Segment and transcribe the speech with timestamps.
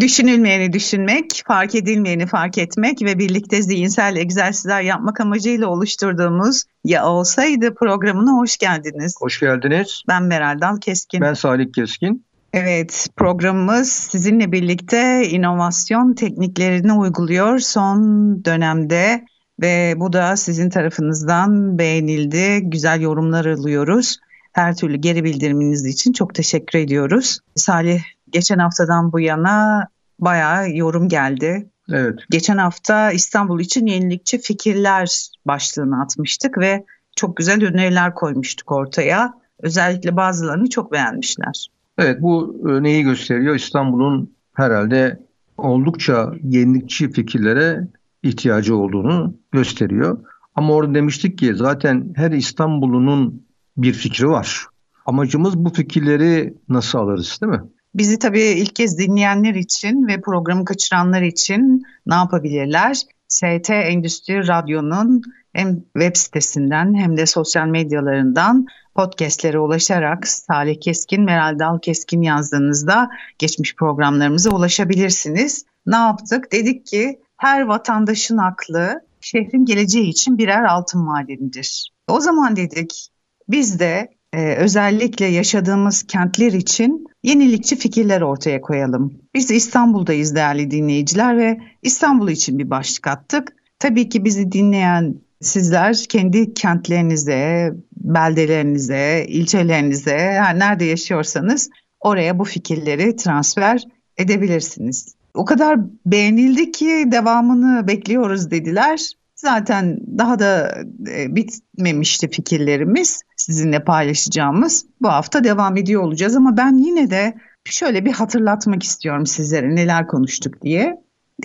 [0.00, 7.74] Düşünülmeyeni düşünmek, fark edilmeyeni fark etmek ve birlikte zihinsel egzersizler yapmak amacıyla oluşturduğumuz Ya Olsaydı
[7.74, 9.14] programına hoş geldiniz.
[9.20, 10.02] Hoş geldiniz.
[10.08, 11.20] Ben Meral Dal Keskin.
[11.20, 12.24] Ben Salih Keskin.
[12.52, 17.98] Evet, programımız sizinle birlikte inovasyon tekniklerini uyguluyor son
[18.44, 19.24] dönemde
[19.60, 22.60] ve bu da sizin tarafınızdan beğenildi.
[22.62, 24.18] Güzel yorumlar alıyoruz.
[24.52, 27.38] Her türlü geri bildiriminiz için çok teşekkür ediyoruz.
[27.56, 28.00] Salih
[28.34, 29.88] geçen haftadan bu yana
[30.18, 31.70] bayağı yorum geldi.
[31.92, 32.18] Evet.
[32.30, 36.84] Geçen hafta İstanbul için yenilikçi fikirler başlığını atmıştık ve
[37.16, 39.34] çok güzel öneriler koymuştuk ortaya.
[39.62, 41.66] Özellikle bazılarını çok beğenmişler.
[41.98, 43.54] Evet bu neyi gösteriyor?
[43.54, 45.20] İstanbul'un herhalde
[45.58, 47.88] oldukça yenilikçi fikirlere
[48.22, 50.18] ihtiyacı olduğunu gösteriyor.
[50.54, 53.42] Ama orada demiştik ki zaten her İstanbul'unun
[53.76, 54.66] bir fikri var.
[55.06, 57.62] Amacımız bu fikirleri nasıl alırız değil mi?
[57.94, 63.00] Bizi tabii ilk kez dinleyenler için ve programı kaçıranlar için ne yapabilirler?
[63.28, 71.58] ST Endüstri Radyo'nun hem web sitesinden hem de sosyal medyalarından podcastlere ulaşarak Salih Keskin, Meral
[71.58, 75.64] Dal Keskin yazdığınızda geçmiş programlarımıza ulaşabilirsiniz.
[75.86, 76.52] Ne yaptık?
[76.52, 81.90] Dedik ki her vatandaşın aklı şehrin geleceği için birer altın madenidir.
[82.08, 83.08] O zaman dedik
[83.48, 89.14] biz de e, özellikle yaşadığımız kentler için yenilikçi fikirler ortaya koyalım.
[89.34, 93.52] Biz İstanbul'dayız değerli dinleyiciler ve İstanbul için bir başlık attık.
[93.78, 103.16] Tabii ki bizi dinleyen sizler kendi kentlerinize, beldelerinize, ilçelerinize, her nerede yaşıyorsanız oraya bu fikirleri
[103.16, 103.84] transfer
[104.16, 105.14] edebilirsiniz.
[105.34, 109.12] O kadar beğenildi ki devamını bekliyoruz dediler.
[109.34, 110.78] Zaten daha da
[111.10, 114.86] e, bitmemişti fikirlerimiz sizinle paylaşacağımız.
[115.00, 117.34] Bu hafta devam ediyor olacağız ama ben yine de
[117.64, 120.96] şöyle bir hatırlatmak istiyorum sizlere neler konuştuk diye.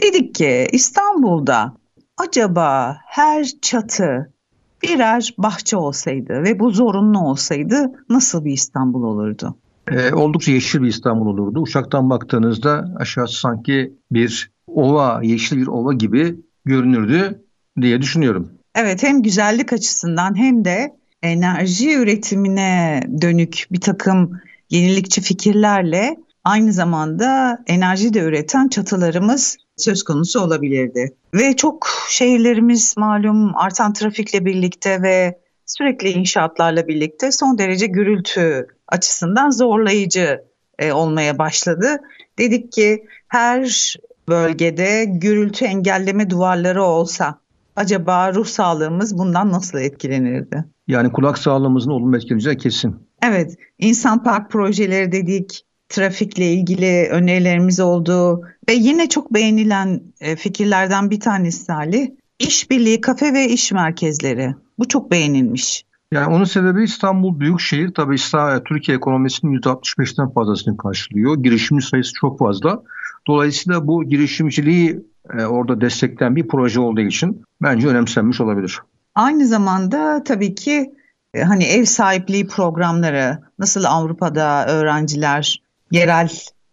[0.04, 1.74] Dedik ki İstanbul'da
[2.18, 4.34] acaba her çatı
[4.84, 9.56] birer bahçe olsaydı ve bu zorunlu olsaydı nasıl bir İstanbul olurdu?
[9.92, 11.60] Ee, oldukça yeşil bir İstanbul olurdu.
[11.60, 17.44] Uçaktan baktığınızda aşağısı sanki bir ova, yeşil bir ova gibi görünürdü
[17.82, 18.52] diye düşünüyorum.
[18.76, 27.60] Evet hem güzellik açısından hem de enerji üretimine dönük bir takım yenilikçi fikirlerle aynı zamanda
[27.68, 31.16] enerji de üreten çatılarımız söz konusu olabilirdi.
[31.34, 39.50] Ve çok şehirlerimiz malum artan trafikle birlikte ve sürekli inşaatlarla birlikte son derece gürültü açısından
[39.50, 40.44] zorlayıcı
[40.80, 41.98] e, olmaya başladı.
[42.38, 43.96] Dedik ki her
[44.30, 47.40] bölgede gürültü engelleme duvarları olsa
[47.80, 50.66] acaba ruh sağlığımız bundan nasıl etkilenirdi?
[50.88, 52.96] Yani kulak sağlığımızın olumlu etkileneceği kesin.
[53.24, 61.10] Evet, insan park projeleri dedik, trafikle ilgili önerilerimiz oldu ve yine çok beğenilen e, fikirlerden
[61.12, 62.08] bir tanesi Salih,
[62.40, 64.56] işbirliği kafe ve iş merkezleri.
[64.80, 65.86] Bu çok beğenilmiş.
[66.12, 67.94] Yani onun sebebi İstanbul büyük şehir.
[67.94, 71.44] Tabii İstanbul, Türkiye ekonomisinin %65'ten fazlasını karşılıyor.
[71.44, 72.84] Girişimci sayısı çok fazla.
[73.28, 75.00] Dolayısıyla bu girişimciliği
[75.38, 78.80] e, orada destekleyen bir proje olduğu için bence önemsenmiş olabilir.
[79.16, 80.94] Aynı zamanda tabii ki
[81.34, 86.30] e, hani ev sahipliği programları nasıl Avrupa'da öğrenciler yerel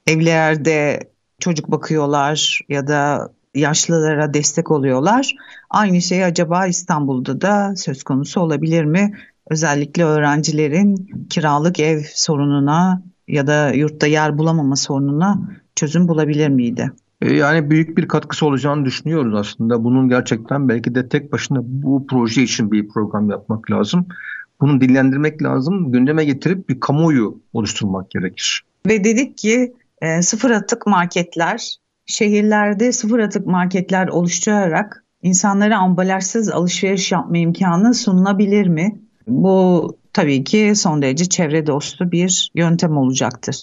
[0.07, 5.35] evlerde çocuk bakıyorlar ya da yaşlılara destek oluyorlar.
[5.71, 9.13] Aynı şey acaba İstanbul'da da söz konusu olabilir mi?
[9.51, 15.41] Özellikle öğrencilerin kiralık ev sorununa ya da yurtta yer bulamama sorununa
[15.75, 16.93] çözüm bulabilir miydi?
[17.23, 19.85] E, yani büyük bir katkısı olacağını düşünüyoruz aslında.
[19.85, 24.07] Bunun gerçekten belki de tek başına bu proje için bir program yapmak lazım.
[24.61, 28.63] Bunu dillendirmek lazım, gündeme getirip bir kamuoyu oluşturmak gerekir.
[28.87, 31.77] Ve dedik ki e, sıfır atık marketler,
[32.07, 39.01] şehirlerde sıfır atık marketler oluşturarak insanlara ambalajsız alışveriş yapma imkanı sunulabilir mi?
[39.29, 43.57] Bu tabii ki son derece çevre dostu bir yöntem olacaktır.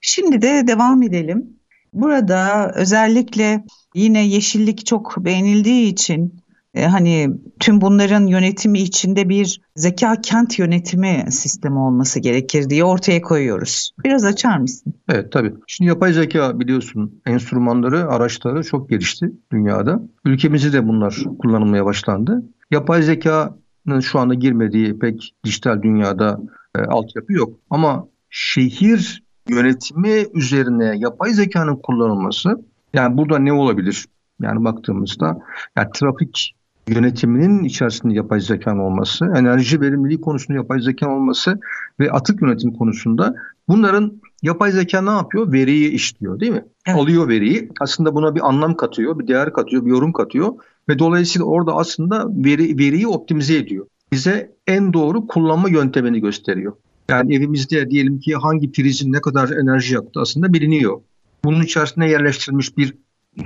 [0.00, 1.55] Şimdi de devam edelim.
[1.96, 3.64] Burada özellikle
[3.94, 6.40] yine yeşillik çok beğenildiği için
[6.74, 13.20] e, hani tüm bunların yönetimi içinde bir zeka kent yönetimi sistemi olması gerekir diye ortaya
[13.22, 13.90] koyuyoruz.
[14.04, 14.94] Biraz açar mısın?
[15.08, 15.54] Evet tabii.
[15.66, 20.02] Şimdi yapay zeka biliyorsun enstrümanları, araçları çok gelişti dünyada.
[20.24, 22.42] Ülkemizde de bunlar kullanılmaya başlandı.
[22.70, 26.40] Yapay zekanın şu anda girmediği pek dijital dünyada
[26.74, 27.58] e, altyapı yok.
[27.70, 32.60] Ama şehir yönetimi üzerine yapay zekanın kullanılması
[32.94, 34.06] yani burada ne olabilir?
[34.40, 35.38] Yani baktığımızda
[35.76, 36.54] yani trafik
[36.88, 41.60] yönetiminin içerisinde yapay zeka olması, enerji verimliliği konusunda yapay zeka olması
[42.00, 43.34] ve atık yönetim konusunda
[43.68, 44.12] bunların
[44.42, 45.52] yapay zeka ne yapıyor?
[45.52, 46.64] Veriyi işliyor değil mi?
[46.86, 46.98] Evet.
[46.98, 47.68] Alıyor veriyi.
[47.80, 50.52] Aslında buna bir anlam katıyor, bir değer katıyor, bir yorum katıyor
[50.88, 53.86] ve dolayısıyla orada aslında veri, veriyi optimize ediyor.
[54.12, 56.72] Bize en doğru kullanma yöntemini gösteriyor.
[57.10, 61.00] Yani evimizde diyelim ki hangi prizin ne kadar enerji yaktı aslında biliniyor.
[61.44, 62.94] Bunun içerisine yerleştirilmiş bir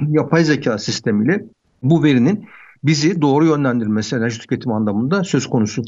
[0.08, 1.44] yapay zeka sistemiyle
[1.82, 2.48] bu verinin
[2.84, 5.82] bizi doğru yönlendirmesi enerji tüketimi anlamında söz konusu.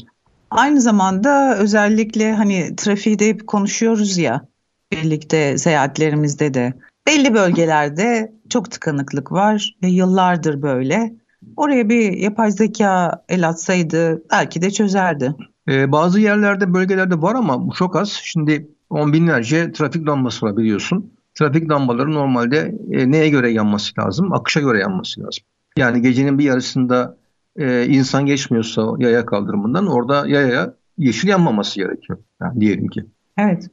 [0.51, 4.45] Aynı zamanda özellikle hani trafiğde hep konuşuyoruz ya
[4.91, 6.73] birlikte seyahatlerimizde de
[7.07, 11.13] belli bölgelerde çok tıkanıklık var ve yıllardır böyle.
[11.57, 15.35] Oraya bir yapay zeka el atsaydı belki de çözerdi.
[15.69, 18.09] Ee, bazı yerlerde bölgelerde var ama bu çok az.
[18.23, 21.11] Şimdi on binlerce trafik lambası var biliyorsun.
[21.35, 24.33] Trafik lambaları normalde e, neye göre yanması lazım?
[24.33, 25.43] Akışa göre yanması lazım.
[25.77, 27.17] Yani gecenin bir yarısında
[27.55, 32.19] e, insan geçmiyorsa yaya kaldırımından orada yaya yeşil yanmaması gerekiyor.
[32.41, 33.05] Yani diyelim ki.
[33.37, 33.69] Evet.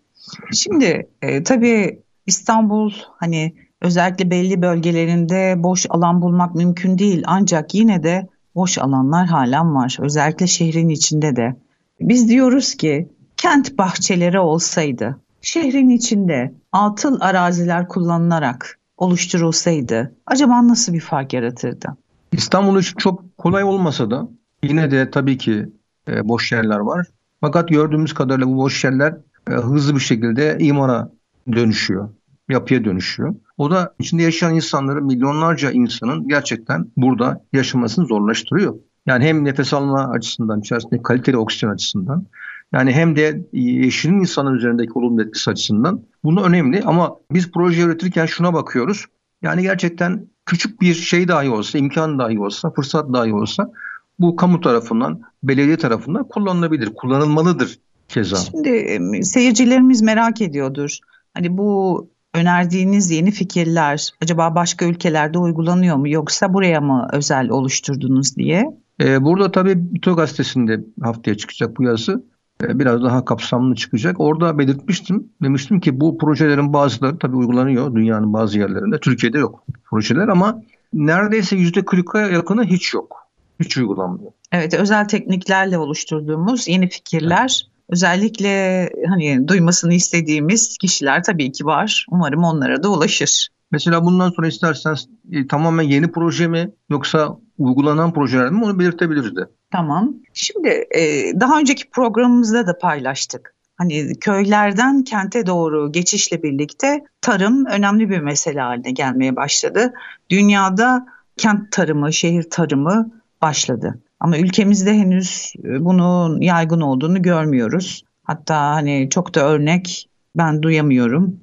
[0.53, 7.23] Şimdi e, tabii İstanbul hani özellikle belli bölgelerinde boş alan bulmak mümkün değil.
[7.27, 9.97] Ancak yine de boş alanlar halen var.
[10.01, 11.57] Özellikle şehrin içinde de.
[12.01, 21.01] Biz diyoruz ki kent bahçeleri olsaydı, şehrin içinde atıl araziler kullanılarak oluşturulsaydı acaba nasıl bir
[21.01, 21.97] fark yaratırdı?
[22.33, 24.29] İstanbul için çok kolay olmasa da
[24.63, 25.69] yine de tabii ki
[26.09, 27.07] e, boş yerler var.
[27.41, 29.17] Fakat gördüğümüz kadarıyla bu boş yerler
[29.51, 31.11] e, hızlı bir şekilde imara
[31.53, 32.09] dönüşüyor,
[32.49, 33.35] yapıya dönüşüyor.
[33.59, 38.75] O da içinde yaşayan insanları, milyonlarca insanın gerçekten burada yaşamasını zorlaştırıyor.
[39.11, 42.27] Yani hem nefes alma açısından, içerisinde kaliteli oksijen açısından,
[42.73, 46.83] yani hem de yeşilin insanın üzerindeki olumlu etkisi açısından bunu önemli.
[46.83, 49.05] Ama biz proje üretirken şuna bakıyoruz.
[49.43, 53.73] Yani gerçekten küçük bir şey dahi olsa, imkan dahi olsa, fırsat dahi olsa
[54.19, 57.79] bu kamu tarafından, belediye tarafından kullanılabilir, kullanılmalıdır
[58.09, 58.37] keza.
[58.37, 60.99] Şimdi seyircilerimiz merak ediyordur.
[61.35, 68.37] Hani bu önerdiğiniz yeni fikirler acaba başka ülkelerde uygulanıyor mu yoksa buraya mı özel oluşturdunuz
[68.37, 68.81] diye?
[69.01, 72.25] Ee, burada tabii Bito gazetesinde haftaya çıkacak bu yazı.
[72.65, 74.21] Ee, biraz daha kapsamlı çıkacak.
[74.21, 75.29] Orada belirtmiştim.
[75.43, 79.01] Demiştim ki bu projelerin bazıları tabii uygulanıyor dünyanın bazı yerlerinde.
[79.01, 80.63] Türkiye'de yok projeler ama
[80.93, 83.17] neredeyse yüzde 40'a yakını hiç yok.
[83.61, 84.33] Hiç uygulanmıyor.
[84.53, 87.71] Evet özel tekniklerle oluşturduğumuz yeni fikirler evet.
[87.89, 92.07] özellikle hani duymasını istediğimiz kişiler tabii ki var.
[92.11, 93.49] Umarım onlara da ulaşır.
[93.73, 94.97] Mesela bundan sonra istersen
[95.33, 99.41] e, tamamen yeni proje mi yoksa uygulanan projeler mi onu belirtebiliriz de.
[99.71, 100.15] Tamam.
[100.35, 101.01] Şimdi e,
[101.41, 103.55] daha önceki programımızda da paylaştık.
[103.77, 109.93] Hani köylerden kente doğru geçişle birlikte tarım önemli bir mesele haline gelmeye başladı.
[110.31, 113.11] Dünyada kent tarımı, şehir tarımı
[113.43, 113.99] başladı.
[114.21, 118.05] Ama ülkemizde henüz e, bunun yaygın olduğunu görmüyoruz.
[118.23, 121.41] Hatta hani çok da örnek ben duyamıyorum.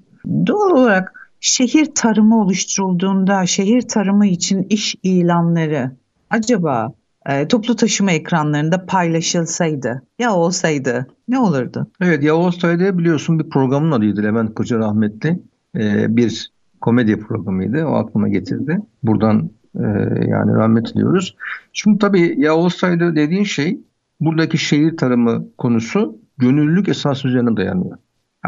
[0.48, 5.92] Doğal olarak şehir tarımı oluşturulduğunda şehir tarımı için iş ilanları
[6.30, 6.94] acaba
[7.26, 11.88] e, toplu taşıma ekranlarında paylaşılsaydı ya olsaydı ne olurdu?
[12.02, 15.40] Evet ya olsaydı biliyorsun bir programın adıydı Levent Koca rahmetli.
[15.76, 17.86] E, bir komedi programıydı.
[17.86, 18.80] O aklıma getirdi.
[19.04, 19.84] Buradan e,
[20.28, 21.36] yani rahmet diliyoruz.
[21.74, 23.80] Şimdi tabii ya olsaydı dediğin şey
[24.20, 27.98] buradaki şehir tarımı konusu gönüllülük esas üzerine dayanıyor.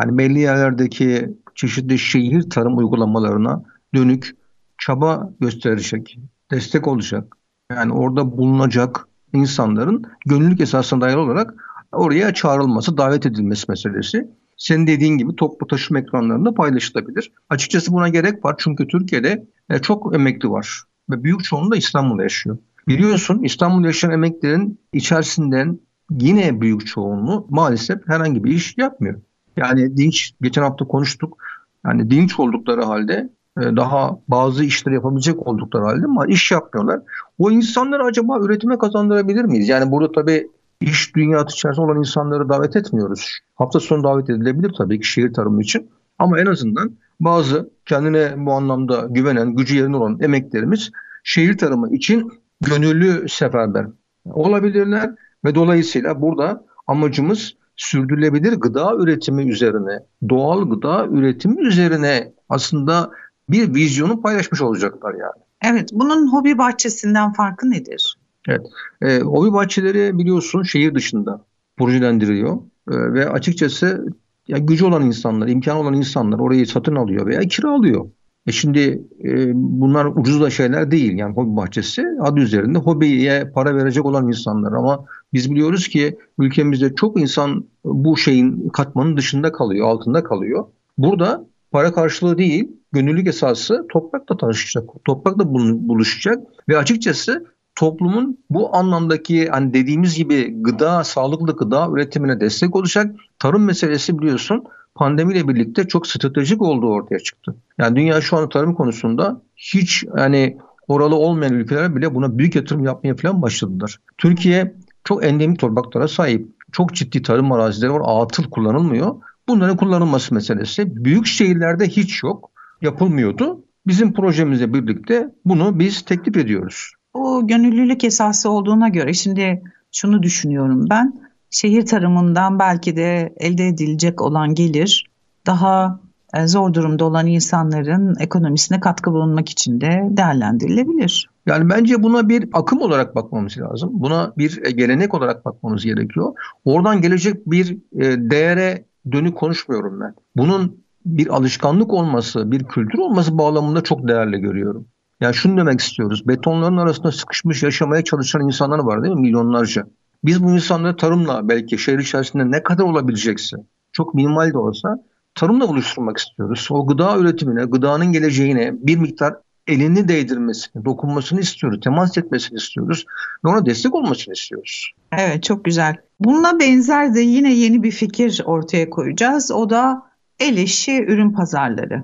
[0.02, 3.64] Yani belli yerlerdeki çeşitli şehir tarım uygulamalarına
[3.96, 4.36] dönük
[4.78, 6.20] çaba gösterecek,
[6.52, 7.38] destek olacak.
[7.72, 11.54] Yani orada bulunacak insanların gönüllülük esasına dayalı olarak
[11.92, 14.28] oraya çağrılması, davet edilmesi meselesi.
[14.58, 17.32] Senin dediğin gibi toplu taşıma ekranlarında paylaşılabilir.
[17.50, 22.24] Açıkçası buna gerek var çünkü Türkiye'de e, çok emekli var ve büyük çoğunluğu da İstanbul'da
[22.24, 22.58] yaşıyor.
[22.88, 25.80] Biliyorsun İstanbul'da yaşayan emeklilerin içerisinden
[26.12, 29.22] yine büyük çoğunluğu maalesef herhangi bir iş yapmıyor.
[29.58, 31.38] Yani dinç, geçen hafta konuştuk.
[31.86, 37.02] Yani dinç oldukları halde daha bazı işleri yapabilecek oldukları halde ama iş yapmıyorlar.
[37.40, 39.70] O insanları acaba üretime kazandırabilir miyiz?
[39.70, 40.48] Yani burada tabii
[40.82, 43.40] iş dünyası içerisinde olan insanları davet etmiyoruz.
[43.56, 45.90] Hafta sonu davet edilebilir tabii ki şehir tarımı için.
[46.20, 50.92] Ama en azından bazı kendine bu anlamda güvenen, gücü yerine olan emeklerimiz
[51.24, 53.86] şehir tarımı için gönüllü seferber
[54.26, 60.00] olabilirler ve dolayısıyla burada amacımız sürdürülebilir gıda üretimi üzerine,
[60.30, 63.12] doğal gıda üretimi üzerine aslında
[63.50, 65.44] bir vizyonu paylaşmış olacaklar yani.
[65.74, 68.18] Evet, bunun hobi bahçesinden farkı nedir?
[68.48, 68.66] Evet,
[69.02, 71.46] e, hobi bahçeleri biliyorsun şehir dışında
[71.78, 72.58] projelendiriliyor
[72.92, 74.06] e, ve açıkçası
[74.48, 78.10] ya gücü olan insanlar, imkan olan insanlar orayı satın alıyor veya kiralıyor.
[78.48, 83.76] E şimdi e, bunlar ucuz da şeyler değil yani hobi bahçesi adı üzerinde hobiye para
[83.76, 89.88] verecek olan insanlar ama biz biliyoruz ki ülkemizde çok insan bu şeyin katmanın dışında kalıyor,
[89.88, 90.66] altında kalıyor.
[90.98, 99.48] Burada para karşılığı değil, gönüllülük esası toprakla tanışacak, toprakla buluşacak ve açıkçası toplumun bu anlamdaki
[99.48, 103.16] hani dediğimiz gibi gıda, sağlıklı gıda üretimine destek olacak.
[103.40, 104.64] Tarım meselesi biliyorsun
[104.96, 107.56] pandemiyle birlikte çok stratejik olduğu ortaya çıktı.
[107.78, 112.86] Yani dünya şu an tarım konusunda hiç yani oralı olmayan ülkeler bile buna büyük yatırım
[112.86, 114.00] yapmaya falan başladılar.
[114.18, 116.48] Türkiye çok endemik topraklara sahip.
[116.72, 118.02] Çok ciddi tarım arazileri var.
[118.06, 119.16] Atıl kullanılmıyor.
[119.48, 122.52] Bunların kullanılması meselesi büyük şehirlerde hiç yok.
[122.82, 123.64] Yapılmıyordu.
[123.88, 126.92] Bizim projemizle birlikte bunu biz teklif ediyoruz.
[127.14, 131.22] Bu gönüllülük esası olduğuna göre şimdi şunu düşünüyorum ben.
[131.50, 135.06] Şehir tarımından belki de elde edilecek olan gelir
[135.46, 136.00] daha
[136.34, 141.30] e, zor durumda olan insanların ekonomisine katkı bulunmak için de değerlendirilebilir.
[141.46, 143.90] Yani bence buna bir akım olarak bakmamız lazım.
[143.94, 146.34] Buna bir e, gelenek olarak bakmamız gerekiyor.
[146.66, 150.14] Oradan gelecek bir e, değere dönük konuşmuyorum ben.
[150.36, 154.88] Bunun bir alışkanlık olması, bir kültür olması bağlamında çok değerli görüyorum.
[155.22, 156.28] Yani şunu demek istiyoruz.
[156.28, 159.22] Betonların arasında sıkışmış yaşamaya çalışan insanlar var değil mi?
[159.22, 159.86] Milyonlarca.
[160.24, 163.58] Biz bu insanları tarımla belki şehir içerisinde ne kadar olabilecekse
[163.92, 165.04] çok minimal de olsa
[165.36, 166.68] tarımla buluşturmak istiyoruz.
[166.72, 169.34] O gıda üretimine, gıdanın geleceğine bir miktar
[169.68, 173.06] elini değdirmesini, dokunmasını istiyoruz, temas etmesini istiyoruz
[173.46, 174.92] ve ona destek olmasını istiyoruz.
[175.18, 175.96] Evet çok güzel.
[176.20, 179.52] Bununla benzer de yine yeni bir fikir ortaya koyacağız.
[179.52, 180.09] O da
[180.40, 182.04] el işi ürün pazarları.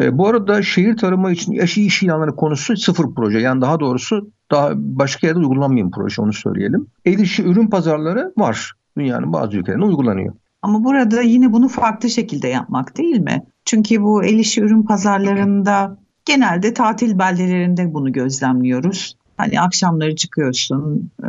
[0.00, 3.38] E, bu arada şehir tarımı için eşi iş ilanları konusu sıfır proje.
[3.38, 6.86] Yani daha doğrusu daha başka yerde uygulanmayan proje onu söyleyelim.
[7.04, 8.72] El işi ürün pazarları var.
[8.98, 10.34] Dünyanın bazı ülkelerinde uygulanıyor.
[10.62, 13.42] Ama burada yine bunu farklı şekilde yapmak değil mi?
[13.64, 19.16] Çünkü bu el işi ürün pazarlarında genelde tatil beldelerinde bunu gözlemliyoruz.
[19.36, 21.28] Hani akşamları çıkıyorsun, e,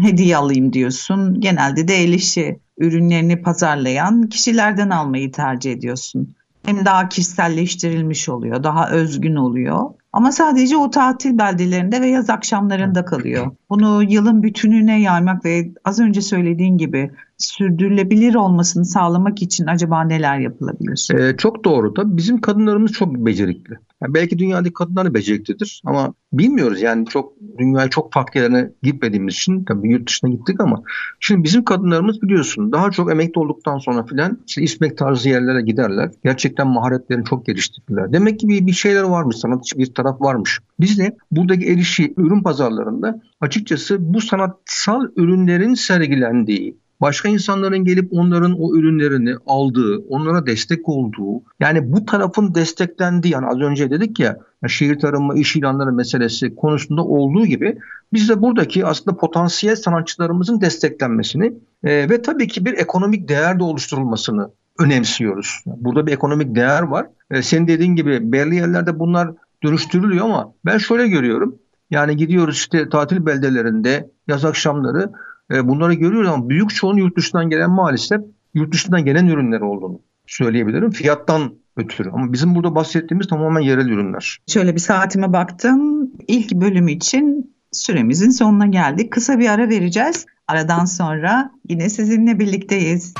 [0.00, 1.40] hediye alayım diyorsun.
[1.40, 6.34] Genelde de el işi ürünlerini pazarlayan kişilerden almayı tercih ediyorsun
[6.64, 9.80] hem daha kişiselleştirilmiş oluyor, daha özgün oluyor.
[10.12, 13.50] Ama sadece o tatil beldelerinde ve yaz akşamlarında kalıyor.
[13.70, 20.38] Bunu yılın bütününe yaymak ve az önce söylediğin gibi sürdürülebilir olmasını sağlamak için acaba neler
[20.38, 21.08] yapılabilir?
[21.14, 23.74] Ee, çok doğru da bizim kadınlarımız çok becerikli.
[24.04, 29.64] Yani belki dünyadaki kadınlar beceriklidir ama bilmiyoruz yani çok dünyaya çok farklı yerlerine gitmediğimiz için
[29.64, 30.82] tabii yurt dışına gittik ama
[31.20, 36.10] şimdi bizim kadınlarımız biliyorsun daha çok emekli olduktan sonra filan işte İsmek tarzı yerlere giderler.
[36.24, 38.12] Gerçekten maharetlerini çok geliştirdiler.
[38.12, 40.60] Demek ki bir, bir şeyler varmış, sanatçı bir taraf varmış.
[40.80, 48.60] Biz de buradaki erişi ürün pazarlarında açıkçası bu sanatsal ürünlerin sergilendiği, başka insanların gelip onların
[48.60, 54.38] o ürünlerini aldığı, onlara destek olduğu, yani bu tarafın desteklendiği, yani az önce dedik ya
[54.68, 57.78] şehir tarımı, iş ilanları meselesi konusunda olduğu gibi
[58.12, 61.52] biz de buradaki aslında potansiyel sanatçılarımızın desteklenmesini
[61.84, 65.62] e, ve tabii ki bir ekonomik değer de oluşturulmasını önemsiyoruz.
[65.66, 67.06] Burada bir ekonomik değer var.
[67.30, 69.30] E, senin dediğin gibi belli yerlerde bunlar
[69.62, 71.58] dönüştürülüyor ama ben şöyle görüyorum.
[71.90, 75.12] Yani gidiyoruz işte tatil beldelerinde yaz akşamları
[75.52, 78.20] e, bunları görüyoruz ama büyük çoğunun yurt dışından gelen maalesef
[78.54, 80.90] yurt dışından gelen ürünler olduğunu söyleyebilirim.
[80.90, 82.10] Fiyattan ötürü.
[82.10, 84.38] Ama bizim burada bahsettiğimiz tamamen yerel ürünler.
[84.46, 86.10] Şöyle bir saatime baktım.
[86.28, 89.12] İlk bölüm için süremizin sonuna geldik.
[89.12, 90.26] Kısa bir ara vereceğiz.
[90.48, 93.14] Aradan sonra yine sizinle birlikteyiz.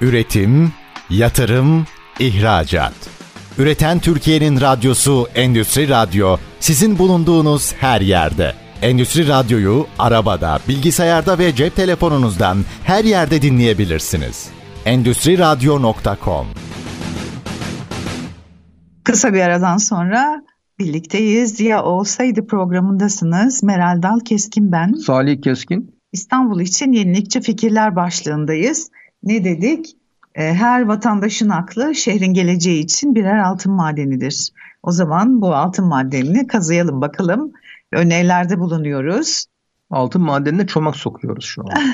[0.00, 0.72] Üretim,
[1.10, 1.86] yatırım,
[2.18, 2.94] ihracat.
[3.58, 8.63] Üreten Türkiye'nin radyosu Endüstri Radyo sizin bulunduğunuz her yerde.
[8.84, 14.48] Endüstri Radyo'yu arabada, bilgisayarda ve cep telefonunuzdan her yerde dinleyebilirsiniz.
[14.84, 16.46] Endüstri Radyo.com
[19.04, 20.42] Kısa bir aradan sonra
[20.78, 21.60] birlikteyiz.
[21.60, 23.62] Ya olsaydı programındasınız.
[23.62, 24.92] Meral Dal Keskin ben.
[24.92, 25.94] Salih Keskin.
[26.12, 28.90] İstanbul için yenilikçi fikirler başlığındayız.
[29.22, 29.96] Ne dedik?
[30.34, 34.50] Ee, her vatandaşın aklı şehrin geleceği için birer altın madenidir.
[34.82, 37.52] O zaman bu altın madenini kazıyalım bakalım
[37.94, 39.46] önerilerde bulunuyoruz.
[39.90, 41.68] Altın madenine çomak sokuyoruz şu an.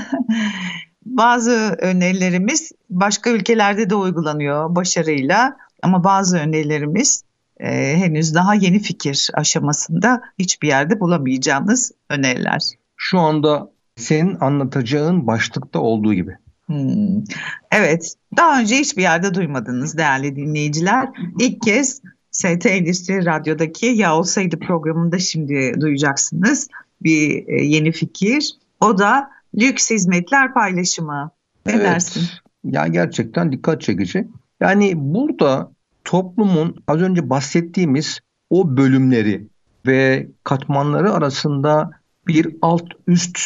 [1.06, 7.22] bazı önerilerimiz başka ülkelerde de uygulanıyor başarıyla ama bazı önerilerimiz
[7.60, 12.60] e, henüz daha yeni fikir aşamasında hiçbir yerde bulamayacağınız öneriler.
[12.96, 16.36] Şu anda senin anlatacağın başlıkta olduğu gibi.
[16.66, 17.24] Hmm.
[17.72, 21.08] Evet, daha önce hiçbir yerde duymadınız değerli dinleyiciler.
[21.38, 22.02] İlk kez
[22.40, 26.68] ST Endüstri Radyo'daki Ya Olsaydı programında şimdi duyacaksınız
[27.02, 28.52] bir e, yeni fikir.
[28.80, 31.30] O da lüks hizmetler paylaşımı.
[31.66, 31.84] Ne evet.
[31.84, 32.22] dersin?
[32.64, 34.28] Ya gerçekten dikkat çekici.
[34.60, 35.72] Yani burada
[36.04, 38.20] toplumun az önce bahsettiğimiz
[38.50, 39.46] o bölümleri
[39.86, 41.90] ve katmanları arasında
[42.26, 43.38] bir alt üst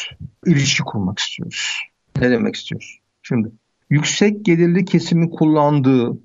[0.47, 1.81] ilişki kurmak istiyoruz.
[2.21, 2.99] Ne demek istiyoruz?
[3.23, 3.49] Şimdi
[3.91, 6.19] yüksek gelirli kesimin kullandığı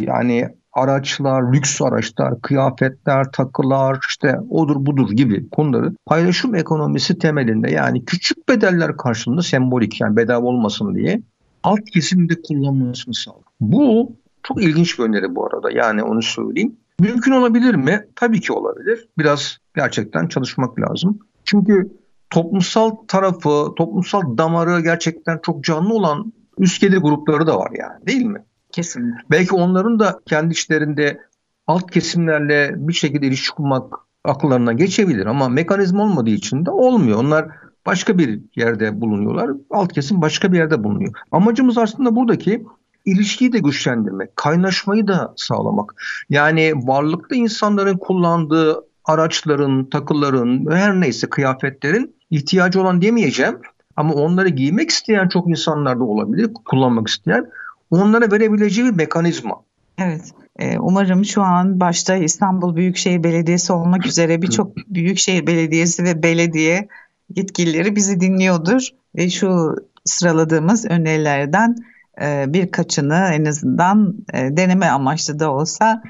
[0.00, 8.04] yani araçlar, lüks araçlar, kıyafetler, takılar, işte odur budur gibi konuları paylaşım ekonomisi temelinde yani
[8.04, 11.22] küçük bedeller karşılığında sembolik yani bedava olmasın diye
[11.62, 13.42] alt kesimde kullanılmasını sağlar.
[13.60, 14.12] Bu
[14.42, 16.76] çok ilginç bir öneri bu arada yani onu söyleyeyim.
[17.00, 18.06] Mümkün olabilir mi?
[18.16, 19.08] Tabii ki olabilir.
[19.18, 21.18] Biraz gerçekten çalışmak lazım.
[21.44, 21.92] Çünkü
[22.30, 28.24] toplumsal tarafı, toplumsal damarı gerçekten çok canlı olan üst gelir grupları da var yani değil
[28.24, 28.44] mi?
[28.72, 29.20] Kesinlikle.
[29.30, 31.20] Belki onların da kendi işlerinde
[31.66, 37.18] alt kesimlerle bir şekilde ilişki kurmak akıllarına geçebilir ama mekanizma olmadığı için de olmuyor.
[37.18, 37.48] Onlar
[37.86, 39.50] başka bir yerde bulunuyorlar.
[39.70, 41.12] Alt kesim başka bir yerde bulunuyor.
[41.32, 42.64] Amacımız aslında buradaki
[43.04, 45.94] ilişkiyi de güçlendirmek, kaynaşmayı da sağlamak.
[46.30, 53.58] Yani varlıklı insanların kullandığı araçların, takıların, her neyse kıyafetlerin ihtiyacı olan demeyeceğim.
[53.96, 57.46] Ama onları giymek isteyen çok insanlar da olabilir, kullanmak isteyen.
[57.92, 59.62] Onlara verebileceği bir mekanizma.
[59.98, 60.22] Evet.
[60.58, 66.88] E, umarım şu an başta İstanbul Büyükşehir Belediyesi olmak üzere birçok Büyükşehir Belediyesi ve belediye
[67.36, 71.76] yetkilileri bizi dinliyordur ve şu sıraladığımız önerilerden
[72.22, 76.02] e, birkaçını en azından e, deneme amaçlı da olsa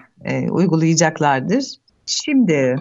[0.50, 1.64] uygulayacaklardır.
[2.06, 2.76] Şimdi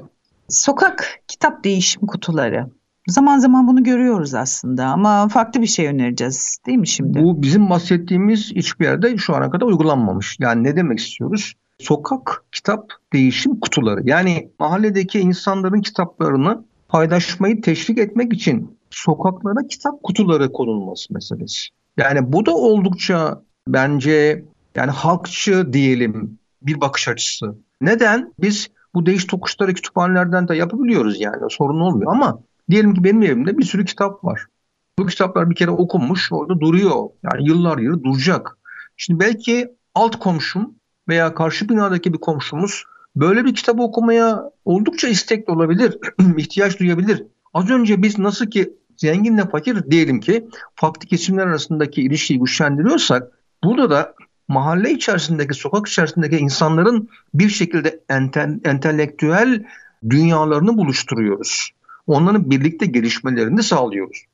[0.49, 2.67] sokak kitap değişim kutuları.
[3.07, 7.23] Zaman zaman bunu görüyoruz aslında ama farklı bir şey önereceğiz değil mi şimdi?
[7.23, 10.37] Bu bizim bahsettiğimiz hiçbir yerde şu ana kadar uygulanmamış.
[10.39, 11.53] Yani ne demek istiyoruz?
[11.79, 14.01] Sokak kitap değişim kutuları.
[14.03, 21.69] Yani mahalledeki insanların kitaplarını paylaşmayı teşvik etmek için sokaklara kitap kutuları konulması meselesi.
[21.97, 24.45] Yani bu da oldukça bence
[24.75, 27.55] yani halkçı diyelim bir bakış açısı.
[27.81, 28.33] Neden?
[28.39, 32.39] Biz bu değiş tokuşları kütüphanelerden de yapabiliyoruz yani sorun olmuyor ama
[32.71, 34.45] Diyelim ki benim evimde bir sürü kitap var.
[34.99, 37.09] Bu kitaplar bir kere okunmuş orada duruyor.
[37.23, 38.57] Yani yıllar yılı duracak.
[38.97, 40.75] Şimdi belki alt komşum
[41.07, 42.83] veya karşı binadaki bir komşumuz
[43.15, 45.97] böyle bir kitabı okumaya oldukça istekli olabilir,
[46.37, 47.23] ihtiyaç duyabilir.
[47.53, 53.31] Az önce biz nasıl ki zenginle fakir diyelim ki farklı kesimler arasındaki ilişkiyi güçlendiriyorsak
[53.63, 54.13] burada da
[54.47, 59.63] mahalle içerisindeki, sokak içerisindeki insanların bir şekilde ente, entelektüel
[60.09, 61.71] dünyalarını buluşturuyoruz
[62.07, 64.25] onların birlikte gelişmelerini sağlıyoruz.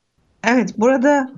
[0.44, 1.32] Evet burada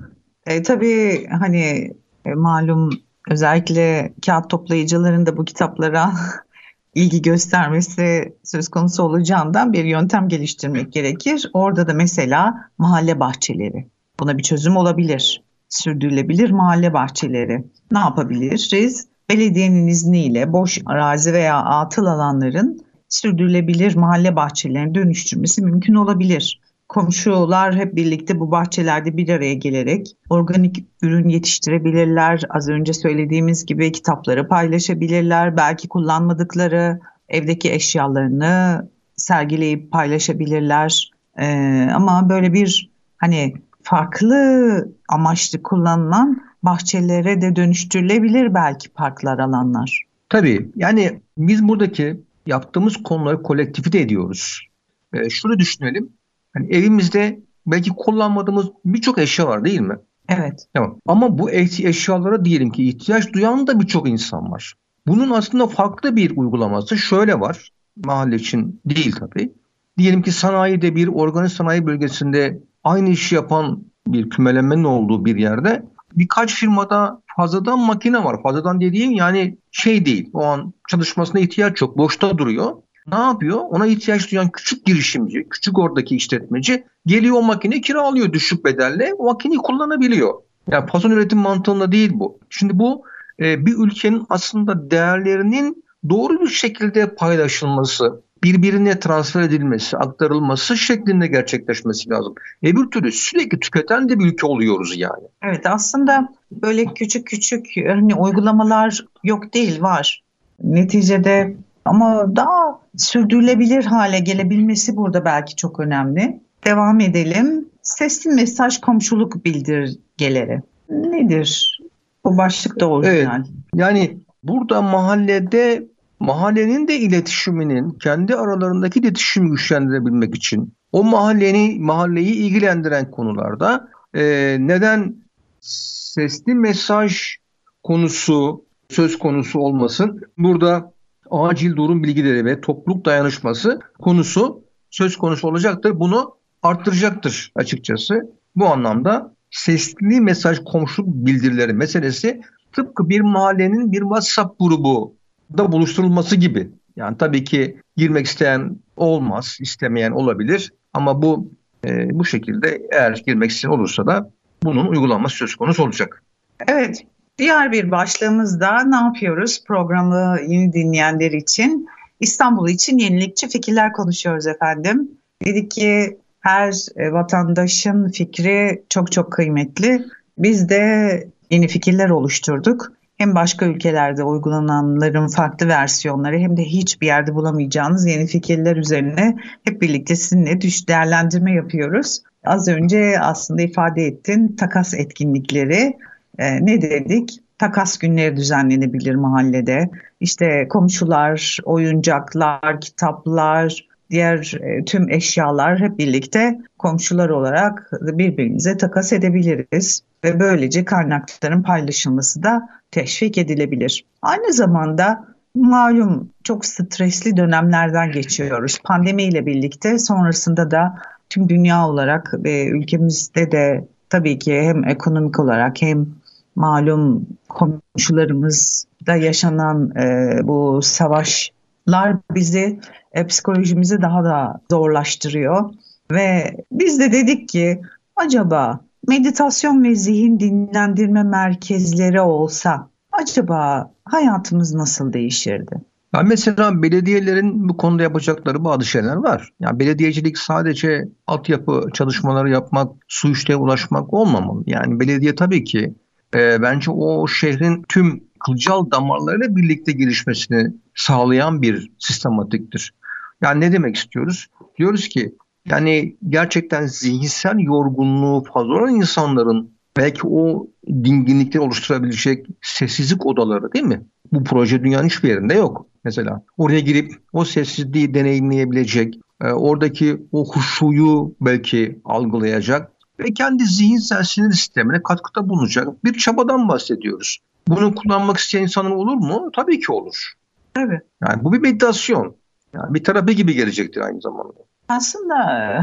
[0.46, 1.94] e, tabii hani
[2.26, 2.90] e, malum
[3.30, 6.12] özellikle kağıt toplayıcıların da bu kitaplara
[6.96, 11.50] ilgi göstermesi söz konusu olacağından bir yöntem geliştirmek gerekir.
[11.54, 13.88] Orada da mesela mahalle bahçeleri.
[14.20, 15.44] Buna bir çözüm olabilir.
[15.70, 17.64] Sürdürülebilir mahalle bahçeleri.
[17.92, 19.08] Ne yapabiliriz?
[19.30, 26.62] Belediyenin izniyle boş arazi veya atıl alanların sürdürülebilir mahalle bahçelerine dönüştürmesi mümkün olabilir.
[26.88, 32.42] Komşular hep birlikte bu bahçelerde bir araya gelerek organik ürün yetiştirebilirler.
[32.50, 35.58] Az önce söylediğimiz gibi kitapları paylaşabilirler.
[35.58, 41.12] Belki kullanmadıkları evdeki eşyalarını sergileyip paylaşabilirler.
[41.38, 50.04] Ee, ama böyle bir hani farklı amaçlı kullanılan bahçelere de dönüştürülebilir belki parklar alanlar.
[50.30, 54.68] Tabii yani biz buradaki yaptığımız konuları kolektifite ediyoruz.
[55.14, 56.10] E, şunu düşünelim.
[56.54, 59.98] Hani evimizde belki kullanmadığımız birçok eşya var değil mi?
[60.30, 60.68] Evet.
[60.74, 61.00] Tamam.
[61.08, 64.74] Ama bu eşyalara diyelim ki ihtiyaç duyan da birçok insan var.
[65.08, 67.70] Bunun aslında farklı bir uygulaması şöyle var.
[68.06, 69.54] Mahalle için değil tabii.
[69.98, 75.86] Diyelim ki sanayide bir organik sanayi bölgesinde aynı işi yapan bir kümelenmenin olduğu bir yerde
[76.16, 78.44] birkaç firmada fazladan makine var.
[78.44, 80.30] Fazladan dediğim yani şey değil.
[80.34, 81.98] O an çalışmasına ihtiyaç yok.
[81.98, 82.72] Boşta duruyor.
[83.08, 83.58] Ne yapıyor?
[83.70, 89.14] Ona ihtiyaç duyan küçük girişimci, küçük oradaki işletmeci geliyor o makine kiralıyor düşük bedelle.
[89.18, 90.34] O makineyi kullanabiliyor.
[90.72, 92.40] Yani fason üretim mantığında değil bu.
[92.50, 93.04] Şimdi bu
[93.40, 102.10] e, bir ülkenin aslında değerlerinin doğru bir şekilde paylaşılması, birbirine transfer edilmesi, aktarılması şeklinde gerçekleşmesi
[102.10, 102.36] lazım.
[102.64, 105.28] Öbür türlü sürekli tüketen de bir ülke oluyoruz yani.
[105.44, 110.24] Evet aslında böyle küçük küçük hani uygulamalar yok değil var.
[110.64, 116.40] Neticede Ama daha sürdürülebilir hale gelebilmesi burada belki çok önemli.
[116.66, 117.66] Devam edelim.
[117.82, 120.62] Sesli mesaj komşuluk bildirgeleri.
[120.90, 121.80] Nedir?
[122.26, 123.36] Bu başlık da orijinal.
[123.36, 125.84] Evet, yani burada mahallede
[126.20, 135.16] mahallenin de iletişiminin kendi aralarındaki iletişimi güçlendirebilmek için o mahalleni mahalleyi ilgilendiren konularda e, neden
[135.62, 137.36] sesli mesaj
[137.84, 140.22] konusu söz konusu olmasın?
[140.38, 140.94] Burada
[141.32, 146.00] acil durum bilgileri ve topluluk dayanışması konusu söz konusu olacaktır.
[146.00, 148.34] Bunu arttıracaktır açıkçası.
[148.56, 152.42] Bu anlamda sesli mesaj komşuluk bildirileri meselesi
[152.74, 155.19] tıpkı bir mahallenin bir WhatsApp grubu
[155.58, 156.70] da buluşturulması gibi.
[156.96, 161.52] Yani tabii ki girmek isteyen olmaz, istemeyen olabilir ama bu
[161.86, 164.32] e, bu şekilde eğer girmek isteyen olursa da
[164.64, 166.24] bunun uygulanması söz konusu olacak.
[166.68, 167.06] Evet,
[167.38, 169.64] diğer bir başlığımızda ne yapıyoruz?
[169.68, 171.88] Programı yeni dinleyenler için
[172.20, 175.12] İstanbul için yenilikçi fikirler konuşuyoruz efendim.
[175.46, 180.06] Dedik ki her e, vatandaşın fikri çok çok kıymetli.
[180.38, 182.99] Biz de yeni fikirler oluşturduk.
[183.20, 189.82] Hem başka ülkelerde uygulananların farklı versiyonları hem de hiçbir yerde bulamayacağınız yeni fikirler üzerine hep
[189.82, 192.24] birlikte sizinle düş değerlendirme yapıyoruz.
[192.44, 195.98] Az önce aslında ifade ettin takas etkinlikleri.
[196.38, 197.40] Ee, ne dedik?
[197.58, 199.90] Takas günleri düzenlenebilir mahallede.
[200.20, 210.02] İşte komşular, oyuncaklar, kitaplar, diğer e, tüm eşyalar hep birlikte komşular olarak birbirimize takas edebiliriz
[210.24, 214.06] ve böylece kaynakların paylaşılması da teşvik edilebilir.
[214.22, 215.26] Aynı zamanda
[215.56, 218.80] malum çok stresli dönemlerden geçiyoruz.
[218.84, 220.96] Pandemiyle birlikte sonrasında da
[221.30, 226.08] tüm dünya olarak ve ülkemizde de tabii ki hem ekonomik olarak hem
[226.56, 232.80] malum komşularımızda yaşanan e, bu savaşlar bizi
[233.14, 235.70] e, psikolojimizi daha da zorlaştırıyor.
[236.12, 237.82] Ve biz de dedik ki
[238.16, 245.76] acaba meditasyon ve zihin dinlendirme merkezleri olsa acaba hayatımız nasıl değişirdi?
[246.16, 249.50] Ya mesela belediyelerin bu konuda yapacakları bazı şeyler var.
[249.60, 254.64] Yani belediyecilik sadece altyapı çalışmaları yapmak, su işleye ulaşmak olmamalı.
[254.66, 255.94] Yani belediye tabii ki
[256.36, 262.94] e, bence o şehrin tüm kılcal damarlarıyla birlikte gelişmesini sağlayan bir sistematiktir.
[263.42, 264.48] Yani ne demek istiyoruz?
[264.78, 265.36] Diyoruz ki
[265.70, 274.02] yani gerçekten zihinsel yorgunluğu fazla olan insanların belki o dinginlikleri oluşturabilecek sessizlik odaları değil mi?
[274.32, 276.44] Bu proje dünyanın hiçbir yerinde yok mesela.
[276.58, 284.52] Oraya girip o sessizliği deneyimleyebilecek, e, oradaki o huşuyu belki algılayacak ve kendi zihinsel sinir
[284.52, 287.40] sistemine katkıda bulunacak bir çabadan bahsediyoruz.
[287.68, 289.50] Bunu kullanmak isteyen insanın olur mu?
[289.56, 290.34] Tabii ki olur.
[290.78, 291.02] Evet.
[291.28, 292.36] Yani bu bir meditasyon.
[292.74, 294.54] Yani bir terapi gibi gelecektir aynı zamanda.
[294.90, 295.36] Aslında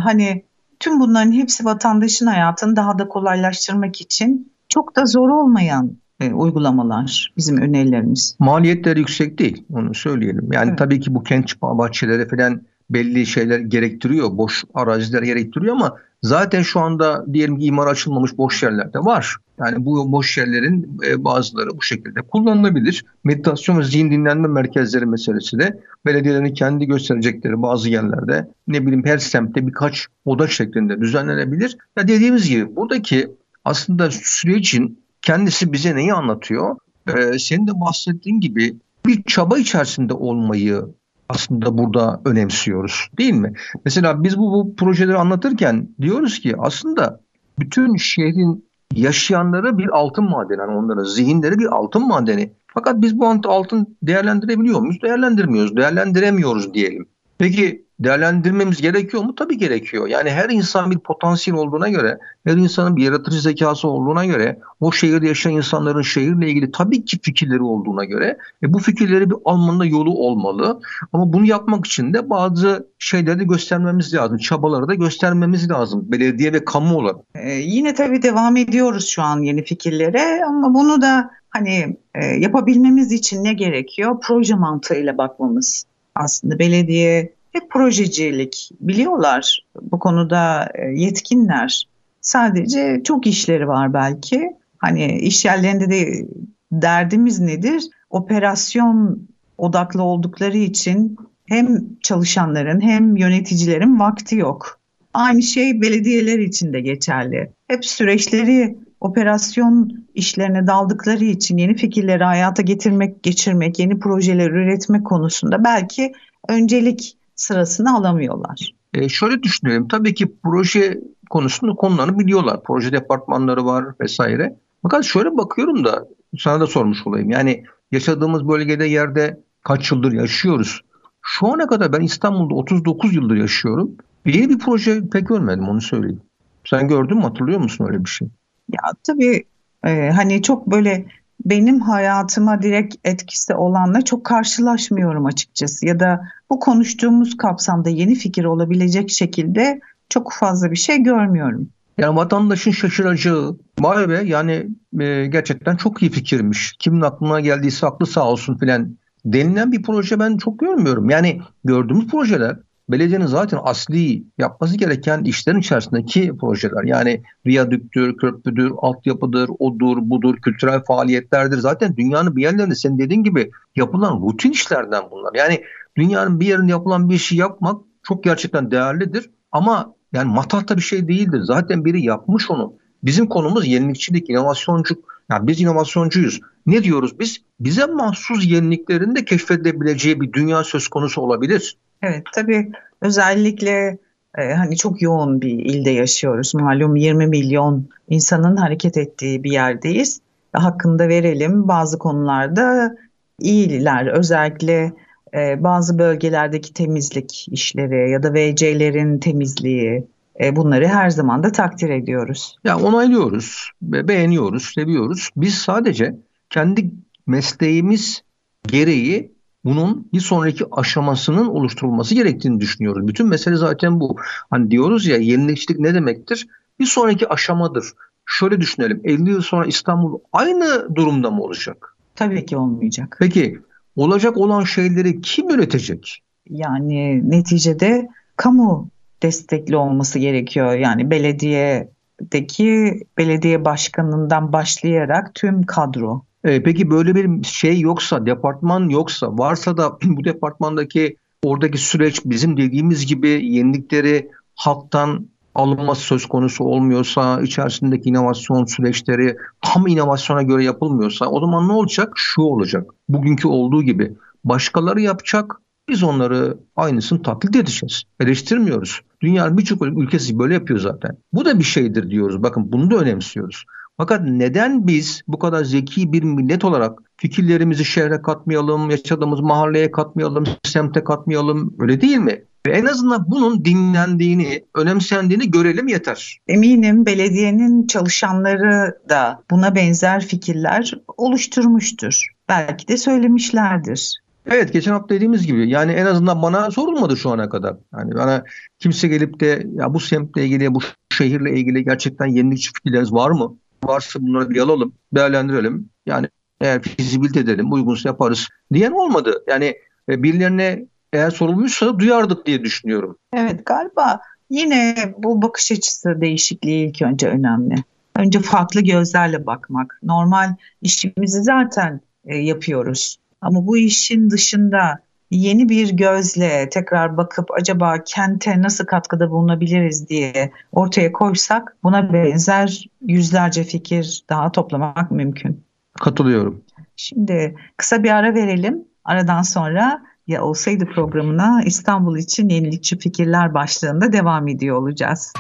[0.05, 0.45] hani
[0.81, 7.33] tüm bunların hepsi vatandaşın hayatını daha da kolaylaştırmak için çok da zor olmayan e, uygulamalar
[7.37, 8.37] bizim önerilerimiz.
[8.39, 10.53] Maliyetleri yüksek değil onu söyleyelim.
[10.53, 10.79] Yani evet.
[10.79, 14.39] tabii ki bu kent bahçeleri falan belli şeyler gerektiriyor.
[14.39, 19.37] Boş araziler gerektiriyor ama zaten şu anda diyelim ki imar açılmamış boş yerler de var.
[19.61, 23.05] Yani bu boş yerlerin e, bazıları bu şekilde kullanılabilir.
[23.25, 29.19] Meditasyon ve zihin dinlenme merkezleri meselesi de belediyelerin kendi gösterecekleri bazı yerlerde ne bileyim her
[29.19, 31.77] semtte birkaç oda şeklinde düzenlenebilir.
[31.97, 33.29] Ya dediğimiz gibi buradaki
[33.65, 36.77] aslında sürecin kendisi bize neyi anlatıyor?
[37.09, 40.83] Ee, senin de bahsettiğin gibi bir çaba içerisinde olmayı
[41.29, 43.53] aslında burada önemsiyoruz değil mi?
[43.85, 47.21] Mesela biz bu, bu projeleri anlatırken diyoruz ki aslında
[47.59, 50.61] bütün şehrin yaşayanları bir altın madeni.
[50.61, 52.53] Yani onların zihinleri bir altın madeni.
[52.67, 55.03] Fakat biz bu altın değerlendirebiliyor muyuz?
[55.03, 55.77] Değerlendirmiyoruz.
[55.77, 57.09] Değerlendiremiyoruz diyelim.
[57.39, 59.35] Peki değerlendirmemiz gerekiyor mu?
[59.35, 60.07] Tabii gerekiyor.
[60.09, 64.93] Yani her insan bir potansiyel olduğuna göre, her insanın bir yaratıcı zekası olduğuna göre, o
[64.93, 69.85] şehirde yaşayan insanların şehirle ilgili tabii ki fikirleri olduğuna göre e bu fikirleri bir almanın
[69.85, 70.81] yolu olmalı.
[71.13, 74.39] Ama bunu yapmak için de bazı şeyleri de göstermemiz lazım.
[74.39, 76.05] Çabaları da göstermemiz lazım.
[76.13, 77.17] Belediye ve kamu olarak.
[77.35, 83.13] Ee, yine tabii devam ediyoruz şu an yeni fikirlere ama bunu da hani e, yapabilmemiz
[83.13, 84.17] için ne gerekiyor?
[84.23, 85.85] Proje mantığıyla bakmamız.
[86.15, 89.67] Aslında belediye hep projecilik biliyorlar.
[89.83, 91.89] Bu konuda e, yetkinler.
[92.21, 94.51] Sadece çok işleri var belki.
[94.79, 96.27] Hani iş yerlerinde de
[96.73, 97.85] derdimiz nedir?
[98.11, 101.17] Operasyon odaklı oldukları için
[101.47, 104.81] hem çalışanların hem yöneticilerin vakti yok.
[105.15, 107.53] Aynı şey belediyeler için de geçerli.
[107.69, 115.65] Hep süreçleri operasyon işlerine daldıkları için yeni fikirleri hayata getirmek, geçirmek, yeni projeler üretmek konusunda
[115.65, 116.13] belki
[116.49, 118.75] öncelik sırasını alamıyorlar.
[118.95, 119.89] E şöyle düşünelim.
[119.89, 122.63] Tabii ki proje konusunda konularını biliyorlar.
[122.65, 124.57] Proje departmanları var vesaire.
[124.83, 127.31] Fakat şöyle bakıyorum da sana da sormuş olayım.
[127.31, 130.81] Yani yaşadığımız bölgede yerde kaç yıldır yaşıyoruz?
[131.23, 133.91] Şu ana kadar ben İstanbul'da 39 yıldır yaşıyorum.
[134.27, 136.21] Yeni bir proje pek görmedim onu söyleyeyim.
[136.65, 138.29] Sen gördün mü hatırlıyor musun öyle bir şey?
[138.73, 139.45] Ya tabii
[139.85, 141.07] e, hani çok böyle
[141.45, 145.87] benim hayatıma direkt etkisi olanla çok karşılaşmıyorum açıkçası.
[145.87, 146.21] Ya da
[146.51, 151.69] bu konuştuğumuz kapsamda yeni fikir olabilecek şekilde çok fazla bir şey görmüyorum.
[151.99, 154.69] Yani vatandaşın şaşıracağı, vay be yani
[155.01, 156.77] e, gerçekten çok iyi fikirmiş.
[156.79, 161.11] Kimin aklına geldiyse aklı sağ olsun filan denilen bir proje ben çok görmüyorum.
[161.11, 162.57] Yani gördüğümüz projeler
[162.89, 166.85] belediyenin zaten asli yapması gereken işlerin içerisindeki projeler.
[166.85, 171.59] Yani viyadüktür, köprüdür, altyapıdır, odur, budur, kültürel faaliyetlerdir.
[171.59, 175.35] Zaten dünyanın bir yerlerinde senin dediğin gibi yapılan rutin işlerden bunlar.
[175.35, 175.63] Yani
[175.97, 179.31] dünyanın bir yerinde yapılan bir işi yapmak çok gerçekten değerlidir.
[179.53, 181.41] Ama yani matahta bir şey değildir.
[181.43, 182.75] Zaten biri yapmış onu.
[183.03, 185.17] Bizim konumuz yenilikçilik, inovasyonculuk.
[185.31, 186.41] Yani biz inovasyоncuyuz.
[186.67, 187.39] Ne diyoruz biz?
[187.61, 191.77] Bize mahsus yeniliklerin de keşfedilebileceği bir dünya söz konusu olabilir.
[192.03, 193.99] Evet tabii özellikle
[194.39, 196.55] e, hani çok yoğun bir ilde yaşıyoruz.
[196.55, 200.21] Malum 20 milyon insanın hareket ettiği bir yerdeyiz.
[200.53, 202.97] Hakkında verelim bazı konularda
[203.41, 204.93] iyiler özellikle
[205.35, 210.07] e, bazı bölgelerdeki temizlik işleri ya da VC'lerin temizliği
[210.41, 212.57] e, bunları her zaman da takdir ediyoruz.
[212.65, 215.31] Ya onaylıyoruz, beğeniyoruz, seviyoruz.
[215.37, 216.15] Biz sadece
[216.51, 216.91] kendi
[217.27, 218.23] mesleğimiz
[218.67, 219.36] gereği
[219.67, 223.09] bunun bir sonraki aşamasının oluşturulması gerektiğini düşünüyoruz.
[223.09, 224.17] Bütün mesele zaten bu.
[224.51, 226.47] Hani diyoruz ya yenilikçilik ne demektir?
[226.81, 227.93] Bir sonraki aşamadır.
[228.27, 229.01] Şöyle düşünelim.
[229.05, 231.97] 50 yıl sonra İstanbul aynı durumda mı olacak?
[232.15, 233.17] Tabii ki olmayacak.
[233.21, 233.59] Peki
[233.97, 236.23] olacak olan şeyleri kim üretecek?
[236.51, 238.89] Yani neticede kamu
[239.23, 240.73] destekli olması gerekiyor.
[240.73, 246.25] Yani belediyedeki belediye başkanından başlayarak tüm kadro.
[246.47, 252.57] E, peki böyle bir şey yoksa, departman yoksa, varsa da bu departmandaki oradaki süreç bizim
[252.57, 261.27] dediğimiz gibi yenilikleri halktan alınması söz konusu olmuyorsa, içerisindeki inovasyon süreçleri tam inovasyona göre yapılmıyorsa
[261.27, 262.13] o zaman ne olacak?
[262.17, 262.91] Şu olacak.
[263.09, 264.13] Bugünkü olduğu gibi
[264.45, 268.03] başkaları yapacak, biz onları aynısını taklit edeceğiz.
[268.21, 269.01] Eleştirmiyoruz.
[269.21, 271.17] Dünyanın birçok ülkesi böyle yapıyor zaten.
[271.33, 272.43] Bu da bir şeydir diyoruz.
[272.43, 273.65] Bakın bunu da önemsiyoruz.
[273.99, 280.45] Fakat neden biz bu kadar zeki bir millet olarak fikirlerimizi şehre katmayalım, yaşadığımız mahalleye katmayalım,
[280.65, 282.45] semte katmayalım öyle değil mi?
[282.67, 286.39] Ve en azından bunun dinlendiğini, önemsendiğini görelim yeter.
[286.49, 292.27] Eminim belediyenin çalışanları da buna benzer fikirler oluşturmuştur.
[292.49, 294.21] Belki de söylemişlerdir.
[294.51, 297.77] Evet geçen hafta dediğimiz gibi yani en azından bana sorulmadı şu ana kadar.
[297.93, 298.45] Yani bana
[298.79, 300.81] kimse gelip de ya bu semtle ilgili bu
[301.13, 303.57] şehirle ilgili gerçekten yenilikçi fikirleriniz var mı?
[303.85, 305.89] Varsa bunları bir alalım, değerlendirelim.
[306.07, 306.29] Yani
[306.61, 309.45] eğer fizibilite edelim, uygunsa yaparız diyen olmadı.
[309.49, 309.77] Yani
[310.09, 313.19] e, birilerine eğer sorulmuşsa duyardık diye düşünüyorum.
[313.33, 317.75] Evet galiba yine bu bakış açısı değişikliği ilk önce önemli.
[318.17, 319.99] Önce farklı gözlerle bakmak.
[320.03, 323.19] Normal işimizi zaten e, yapıyoruz.
[323.41, 330.53] Ama bu işin dışında yeni bir gözle tekrar bakıp acaba kente nasıl katkıda bulunabiliriz diye
[330.73, 335.65] ortaya koysak buna benzer yüzlerce fikir daha toplamak mümkün.
[336.01, 336.63] Katılıyorum.
[336.97, 338.85] Şimdi kısa bir ara verelim.
[339.05, 345.33] Aradan sonra ya olsaydı programına İstanbul için yenilikçi fikirler başlığında devam ediyor olacağız.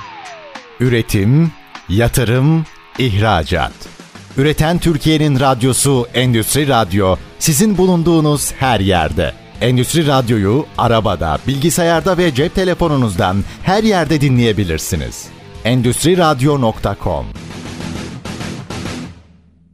[0.81, 1.51] Üretim,
[1.89, 2.65] yatırım,
[2.99, 3.73] ihracat.
[4.37, 9.46] Üreten Türkiye'nin radyosu Endüstri Radyo sizin bulunduğunuz her yerde.
[9.61, 15.29] Endüstri Radyo'yu arabada, bilgisayarda ve cep telefonunuzdan her yerde dinleyebilirsiniz.
[15.65, 17.27] Endüstri Radyo.com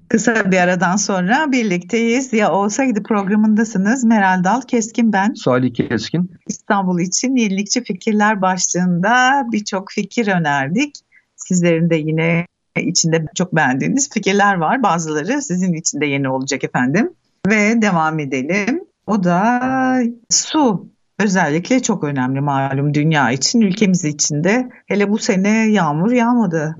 [0.08, 2.32] Kısa bir aradan sonra birlikteyiz.
[2.32, 4.04] Ya olsaydı programındasınız.
[4.04, 5.34] Meral Dal Keskin ben.
[5.34, 6.30] Salih Keskin.
[6.46, 10.94] İstanbul için yenilikçi fikirler başlığında birçok fikir önerdik.
[11.36, 14.82] Sizlerin de yine içinde çok beğendiğiniz fikirler var.
[14.82, 17.10] Bazıları sizin için de yeni olacak efendim.
[17.46, 18.91] Ve devam edelim.
[19.06, 19.60] O da
[20.30, 20.88] su
[21.18, 24.70] özellikle çok önemli malum dünya için, ülkemiz için de.
[24.86, 26.76] Hele bu sene yağmur yağmadı.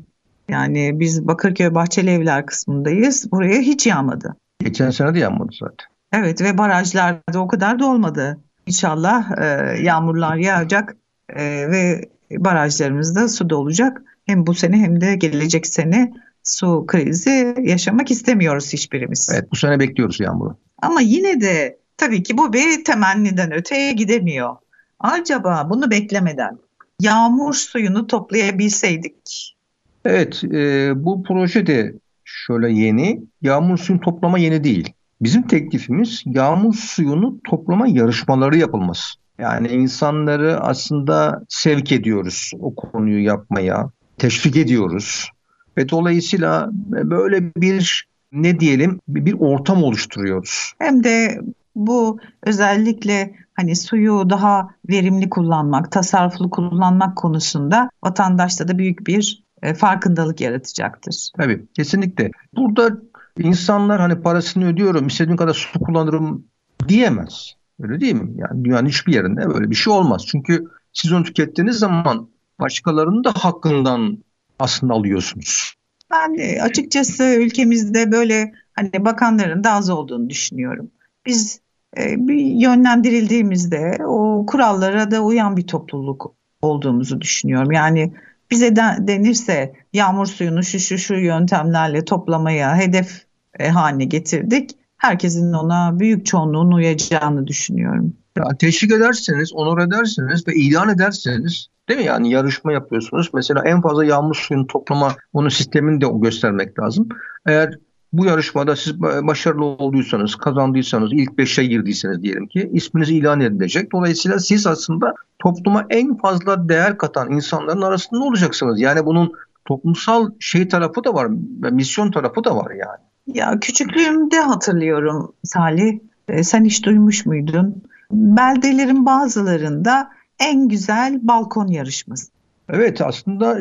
[0.49, 3.33] Yani biz Bakırköy Bahçeli Evler kısmındayız.
[3.33, 4.37] Buraya hiç yağmadı.
[4.61, 5.87] Geçen sene de yağmadı zaten.
[6.13, 8.41] Evet ve barajlarda o kadar da olmadı.
[8.67, 9.45] İnşallah e,
[9.83, 10.97] yağmurlar yağacak
[11.29, 14.03] e, ve barajlarımızda su dolacak.
[14.27, 19.31] Hem bu sene hem de gelecek sene su krizi yaşamak istemiyoruz hiçbirimiz.
[19.35, 20.57] Evet bu sene bekliyoruz yağmuru.
[20.83, 24.57] Ama yine de tabii ki bu bir temenniden öteye gidemiyor.
[25.01, 26.59] Acaba bunu beklemeden
[27.01, 29.57] yağmur suyunu toplayabilseydik?
[30.05, 33.21] Evet e, bu proje de şöyle yeni.
[33.43, 34.93] Yağmur suyunu toplama yeni değil.
[35.21, 39.15] Bizim teklifimiz yağmur suyunu toplama yarışmaları yapılması.
[39.39, 45.31] Yani insanları aslında sevk ediyoruz o konuyu yapmaya, teşvik ediyoruz.
[45.77, 50.73] Ve dolayısıyla böyle bir ne diyelim bir ortam oluşturuyoruz.
[50.79, 51.41] Hem de
[51.75, 59.75] bu özellikle hani suyu daha verimli kullanmak, tasarruflu kullanmak konusunda vatandaşta da büyük bir e,
[59.75, 61.31] farkındalık yaratacaktır.
[61.37, 62.31] Tabii kesinlikle.
[62.57, 62.97] Burada
[63.39, 66.45] insanlar hani parasını ödüyorum, istediğim kadar su kullanırım
[66.89, 67.55] diyemez.
[67.83, 68.31] Öyle değil mi?
[68.37, 70.27] Yani dünyanın hiçbir yerinde böyle bir şey olmaz.
[70.27, 72.29] Çünkü siz onu tükettiğiniz zaman
[72.61, 74.19] başkalarının da hakkından
[74.59, 75.75] aslında alıyorsunuz.
[76.11, 80.91] Ben açıkçası ülkemizde böyle hani bakanların da az olduğunu düşünüyorum.
[81.27, 81.61] Biz
[81.99, 87.73] e, bir yönlendirildiğimizde o kurallara da uyan bir topluluk olduğumuzu düşünüyorum.
[87.73, 88.13] Yani
[88.51, 93.25] bize de, denirse yağmur suyunu şu şu şu yöntemlerle toplamaya hedef
[93.59, 94.71] e, haline getirdik.
[94.97, 98.17] Herkesin ona büyük çoğunluğun uyacağını düşünüyorum.
[98.37, 102.07] Ya, teşvik ederseniz, onur ederseniz ve ilan ederseniz değil mi?
[102.07, 103.31] Yani yarışma yapıyorsunuz.
[103.35, 107.09] Mesela en fazla yağmur suyunu toplama onun sistemini de göstermek lazım.
[107.47, 107.79] Eğer
[108.13, 113.93] bu yarışmada siz başarılı olduysanız, kazandıysanız, ilk beşe girdiyseniz diyelim ki isminiz ilan edilecek.
[113.93, 118.81] Dolayısıyla siz aslında topluma en fazla değer katan insanların arasında olacaksınız.
[118.81, 119.33] Yani bunun
[119.65, 121.29] toplumsal şey tarafı da var,
[121.71, 123.39] misyon tarafı da var yani.
[123.39, 125.99] Ya küçüklüğümde hatırlıyorum Salih.
[126.29, 127.83] E, sen hiç duymuş muydun?
[128.13, 132.33] Beldelerin bazılarında en güzel balkon yarışması.
[132.69, 133.59] Evet aslında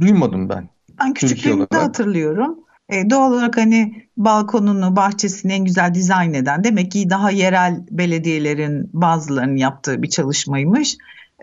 [0.00, 0.68] duymadım ben.
[1.00, 2.58] Ben küçüklüğümde hatırlıyorum.
[2.88, 8.90] E, doğal olarak hani balkonunu, bahçesini en güzel dizayn eden demek ki daha yerel belediyelerin
[8.92, 10.96] bazılarının yaptığı bir çalışmaymış.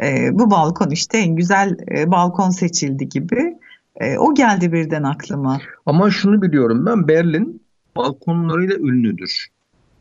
[0.03, 3.57] E, bu balkon işte en güzel e, balkon seçildi gibi.
[3.95, 5.59] E, o geldi birden aklıma.
[5.85, 7.61] Ama şunu biliyorum ben Berlin
[7.95, 9.47] balkonlarıyla ünlüdür.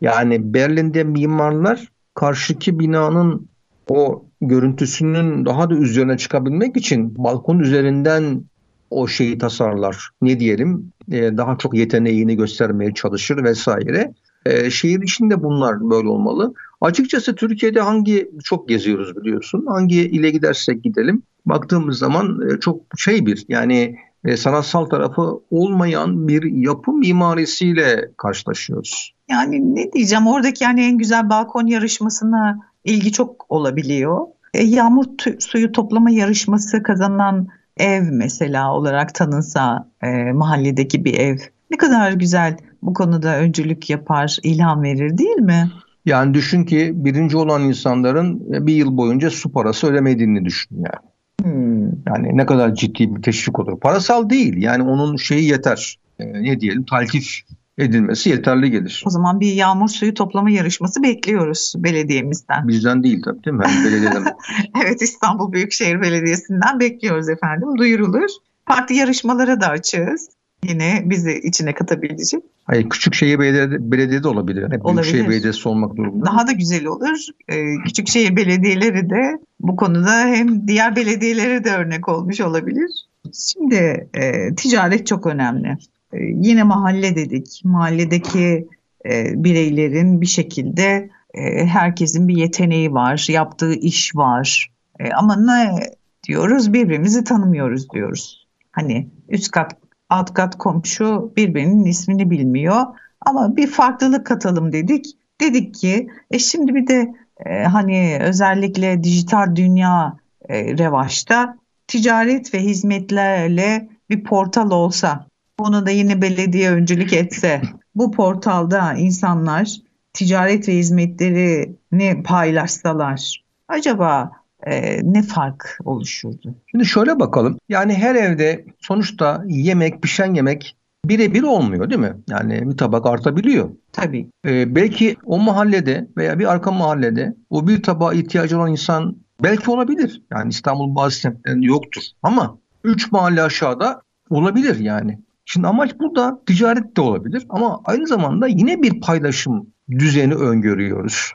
[0.00, 3.48] Yani Berlin'de mimarlar karşıki binanın
[3.88, 8.44] o görüntüsünün daha da üzerine çıkabilmek için balkon üzerinden
[8.90, 10.10] o şeyi tasarlar.
[10.22, 14.14] Ne diyelim e, daha çok yeteneğini göstermeye çalışır vesaire.
[14.46, 16.54] E, şehir içinde bunlar böyle olmalı.
[16.80, 19.66] Açıkçası Türkiye'de hangi çok geziyoruz biliyorsun.
[19.68, 21.22] Hangi ile gidersek gidelim.
[21.46, 29.14] Baktığımız zaman e, çok şey bir yani e, sanatsal tarafı olmayan bir yapı mimarisiyle karşılaşıyoruz.
[29.30, 34.26] Yani ne diyeceğim oradaki yani en güzel balkon yarışmasına ilgi çok olabiliyor.
[34.54, 35.04] E, yağmur
[35.38, 41.36] suyu toplama yarışması kazanan ev mesela olarak tanınsa e, mahalledeki bir ev
[41.70, 45.70] ne kadar güzel bu konuda öncülük yapar, ilham verir değil mi?
[46.06, 51.14] Yani düşün ki birinci olan insanların bir yıl boyunca su parası ödemediğini düşün yani.
[51.42, 51.84] Hmm.
[51.84, 53.80] Yani ne kadar ciddi bir teşvik olur.
[53.80, 55.98] Parasal değil yani onun şeyi yeter.
[56.20, 57.40] Ee, ne diyelim taltif
[57.78, 59.04] edilmesi yeterli gelir.
[59.06, 62.68] O zaman bir yağmur suyu toplama yarışması bekliyoruz belediyemizden.
[62.68, 63.64] Bizden değil tabii değil mi?
[63.68, 64.24] Yani belediyeden.
[64.84, 67.68] evet İstanbul Büyükşehir Belediyesi'nden bekliyoruz efendim.
[67.78, 68.30] Duyurulur.
[68.68, 70.28] Farklı yarışmalara da açığız.
[70.68, 72.42] Yine bizi içine katabilecek.
[72.64, 74.62] Hayır küçük şehir belediye, belediye de olabilir.
[74.62, 75.02] Yani olabilir.
[75.02, 76.26] Büyükşehir belediyesi olmak durumunda.
[76.26, 77.18] Daha da güzel olur.
[77.48, 82.90] Ee, küçükşehir belediyeleri de bu konuda hem diğer belediyelere de örnek olmuş olabilir.
[83.32, 85.78] Şimdi e, ticaret çok önemli.
[86.14, 87.60] E, yine mahalle dedik.
[87.64, 88.68] Mahalledeki
[89.06, 94.70] e, bireylerin bir şekilde e, herkesin bir yeteneği var, yaptığı iş var.
[95.00, 95.80] E, ama ne
[96.28, 96.72] diyoruz?
[96.72, 98.46] Birbirimizi tanımıyoruz diyoruz.
[98.72, 99.76] Hani üst kat,
[100.10, 102.82] alt kat komşu birbirinin ismini bilmiyor.
[103.20, 105.06] Ama bir farklılık katalım dedik.
[105.40, 107.14] Dedik ki e şimdi bir de
[107.46, 110.16] e, hani özellikle dijital dünya
[110.48, 115.26] e, revaçta ticaret ve hizmetlerle bir portal olsa
[115.58, 117.62] onu da yine belediye öncülük etse
[117.94, 119.76] bu portalda insanlar
[120.12, 124.32] ticaret ve hizmetlerini paylaşsalar acaba
[124.66, 126.54] e, ne fark oluşurdu?
[126.70, 127.58] Şimdi şöyle bakalım.
[127.68, 132.16] Yani her evde sonuçta yemek, pişen yemek birebir olmuyor değil mi?
[132.28, 133.70] Yani bir tabak artabiliyor.
[133.92, 134.28] Tabii.
[134.46, 139.70] Ee, belki o mahallede veya bir arka mahallede o bir tabağa ihtiyacı olan insan belki
[139.70, 140.22] olabilir.
[140.30, 142.02] Yani İstanbul bazı semtlerinde yoktur.
[142.22, 145.18] Ama üç mahalle aşağıda olabilir yani.
[145.44, 151.32] Şimdi amaç burada ticaret de olabilir ama aynı zamanda yine bir paylaşım düzeni öngörüyoruz.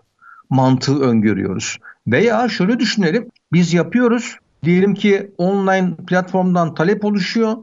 [0.50, 1.78] Mantığı öngörüyoruz.
[2.08, 3.30] Veya şöyle düşünelim.
[3.54, 4.36] Biz yapıyoruz.
[4.64, 7.58] Diyelim ki online platformdan talep oluşuyor.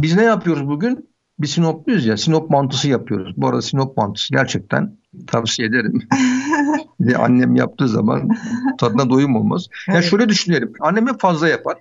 [0.00, 1.12] Biz ne yapıyoruz bugün?
[1.42, 3.34] bir Sinopluyuz ya Sinop mantısı yapıyoruz.
[3.36, 4.96] Bu arada Sinop mantısı gerçekten
[5.26, 6.08] tavsiye ederim.
[7.00, 8.28] de annem yaptığı zaman
[8.78, 9.66] tadına doyum olmaz.
[9.88, 9.96] Evet.
[9.96, 10.72] Ya şöyle düşünelim.
[10.80, 11.76] Annem fazla yapar.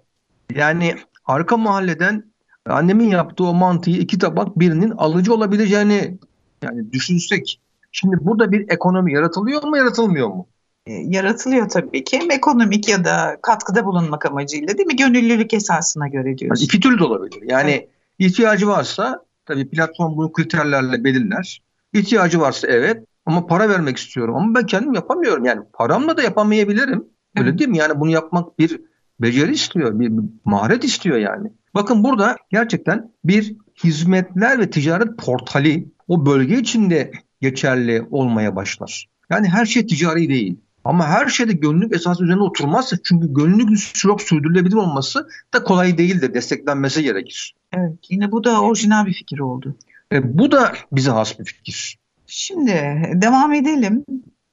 [0.55, 0.95] Yani
[1.25, 2.30] arka mahalleden
[2.65, 6.17] annemin yaptığı o mantıyı iki tabak birinin alıcı olabileceğini
[6.63, 7.59] yani düşünsek.
[7.91, 10.47] Şimdi burada bir ekonomi yaratılıyor mu yaratılmıyor mu?
[10.87, 12.19] E, yaratılıyor tabii ki.
[12.19, 14.95] Hem ekonomik ya da katkıda bulunmak amacıyla değil mi?
[14.95, 16.61] Gönüllülük esasına göre diyoruz.
[16.61, 17.43] Yani iki türlü de olabilir.
[17.47, 17.89] Yani evet.
[18.19, 21.61] ihtiyacı varsa tabii platform bunu kriterlerle belirler.
[21.93, 25.45] İhtiyacı varsa evet ama para vermek istiyorum ama ben kendim yapamıyorum.
[25.45, 27.05] Yani paramla da yapamayabilirim.
[27.37, 27.59] Öyle evet.
[27.59, 27.77] değil mi?
[27.77, 28.81] Yani bunu yapmak bir
[29.19, 30.11] beceri istiyor, bir
[30.45, 31.51] maharet istiyor yani.
[31.75, 37.11] Bakın burada gerçekten bir hizmetler ve ticaret portali o bölge içinde
[37.41, 39.09] geçerli olmaya başlar.
[39.29, 40.57] Yani her şey ticari değil.
[40.83, 46.33] Ama her şeyde gönüllülük esası üzerine oturmazsa çünkü gönüllülük çok sürdürülebilir olması da kolay değildir.
[46.33, 47.55] Desteklenmesi gerekir.
[47.73, 49.75] Evet yine bu da orijinal bir fikir oldu.
[50.11, 51.99] E, bu da bize has bir fikir.
[52.27, 52.71] Şimdi
[53.13, 54.05] devam edelim.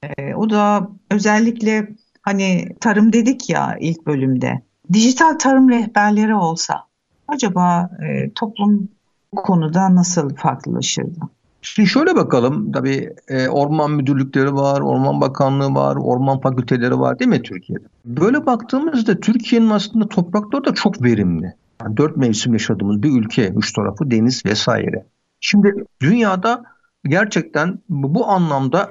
[0.02, 1.88] E, o da özellikle
[2.22, 4.62] hani tarım dedik ya ilk bölümde.
[4.92, 6.87] Dijital tarım rehberleri olsa
[7.28, 8.88] acaba e, toplum
[9.36, 11.18] konuda nasıl farklılaşırdı?
[11.62, 12.72] Şimdi şöyle bakalım.
[12.72, 17.84] Tabii e, orman müdürlükleri var, orman bakanlığı var, orman fakülteleri var değil mi Türkiye'de?
[18.04, 21.54] Böyle baktığımızda Türkiye'nin aslında toprakları da çok verimli.
[21.82, 25.06] Yani dört mevsim yaşadığımız bir ülke, üç tarafı deniz vesaire.
[25.40, 26.62] Şimdi dünyada
[27.04, 28.90] gerçekten bu anlamda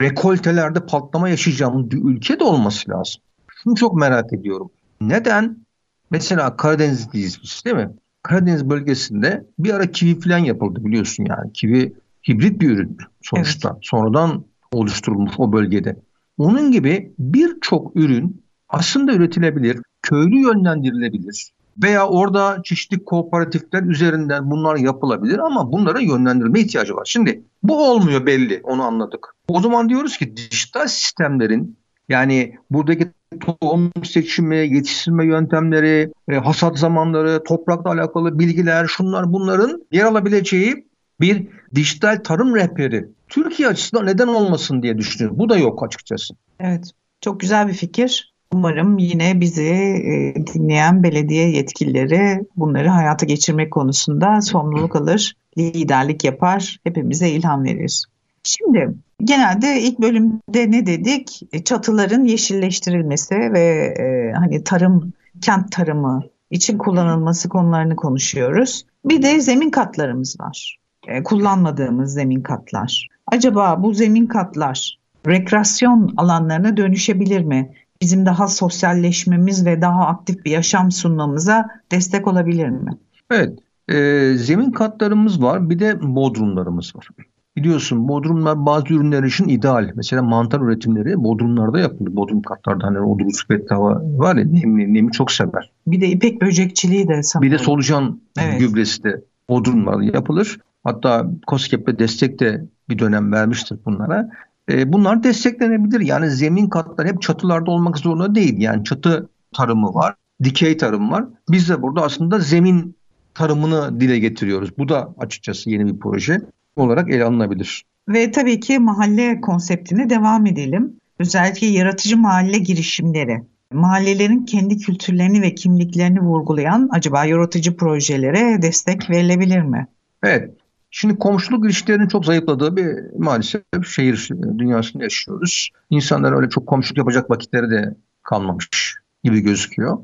[0.00, 3.22] rekoltelerde patlama yaşayacağımız bir ülke de olması lazım.
[3.48, 4.70] Şunu çok merak ediyorum.
[5.00, 5.65] Neden?
[6.10, 7.90] Mesela Karadeniz'deyiz biz değil mi?
[8.22, 11.52] Karadeniz bölgesinde bir ara kivi falan yapıldı biliyorsun yani.
[11.52, 11.92] Kivi
[12.28, 13.70] hibrit bir ürün sonuçta.
[13.72, 13.78] Evet.
[13.82, 15.96] Sonradan oluşturulmuş o bölgede.
[16.38, 21.52] Onun gibi birçok ürün aslında üretilebilir, köylü yönlendirilebilir
[21.82, 27.04] veya orada çeşitli kooperatifler üzerinden bunlar yapılabilir ama bunlara yönlendirilme ihtiyacı var.
[27.04, 29.34] Şimdi bu olmuyor belli onu anladık.
[29.48, 31.76] O zaman diyoruz ki dijital sistemlerin
[32.08, 33.08] yani buradaki
[33.40, 40.86] tohum seçimi, yetiştirme yöntemleri, e, hasat zamanları, toprakla alakalı bilgiler, şunlar bunların yer alabileceği
[41.20, 45.38] bir dijital tarım rehberi Türkiye açısından neden olmasın diye düşünüyorum.
[45.38, 46.34] Bu da yok açıkçası.
[46.60, 46.90] Evet,
[47.20, 48.32] çok güzel bir fikir.
[48.52, 56.78] Umarım yine bizi e, dinleyen belediye yetkilileri bunları hayata geçirmek konusunda sorumluluk alır, liderlik yapar,
[56.84, 58.04] hepimize ilham verir.
[58.46, 58.94] Şimdi
[59.24, 61.42] genelde ilk bölümde ne dedik?
[61.52, 68.86] E, çatıların yeşilleştirilmesi ve e, hani tarım, kent tarımı için kullanılması konularını konuşuyoruz.
[69.04, 70.78] Bir de zemin katlarımız var.
[71.08, 73.08] E, kullanmadığımız zemin katlar.
[73.26, 77.74] Acaba bu zemin katlar rekreasyon alanlarına dönüşebilir mi?
[78.02, 82.90] Bizim daha sosyalleşmemiz ve daha aktif bir yaşam sunmamıza destek olabilir mi?
[83.30, 87.08] Evet, e, zemin katlarımız var, bir de bodrumlarımız var.
[87.56, 89.90] Biliyorsun bodrumlar bazı ürünler için ideal.
[89.94, 92.16] Mesela mantar üretimleri bodrumlarda yapılır.
[92.16, 95.70] Bodrum katlarda hani o rutubetli hava var ya nemli, nemi çok sever.
[95.86, 97.50] Bir de ipek böcekçiliği de sanırım.
[97.50, 98.60] Bir de solucan evet.
[98.60, 100.58] gübresi de bodrumlarda yapılır.
[100.84, 104.30] Hatta COSGAP'e destek de bir dönem vermiştir bunlara.
[104.70, 106.00] E, bunlar desteklenebilir.
[106.00, 108.58] Yani zemin katları hep çatılarda olmak zorunda değil.
[108.58, 111.24] Yani çatı tarımı var, dikey tarım var.
[111.50, 112.96] Biz de burada aslında zemin
[113.34, 114.78] tarımını dile getiriyoruz.
[114.78, 116.40] Bu da açıkçası yeni bir proje
[116.76, 117.84] olarak ele alınabilir.
[118.08, 120.96] Ve tabii ki mahalle konseptine devam edelim.
[121.18, 123.42] Özellikle yaratıcı mahalle girişimleri.
[123.72, 129.86] Mahallelerin kendi kültürlerini ve kimliklerini vurgulayan acaba yaratıcı projelere destek verilebilir mi?
[130.22, 130.50] Evet.
[130.90, 135.70] Şimdi komşuluk ilişkilerinin çok zayıfladığı bir maalesef şehir dünyasında yaşıyoruz.
[135.90, 139.98] İnsanlar öyle çok komşuluk yapacak vakitleri de kalmamış gibi gözüküyor.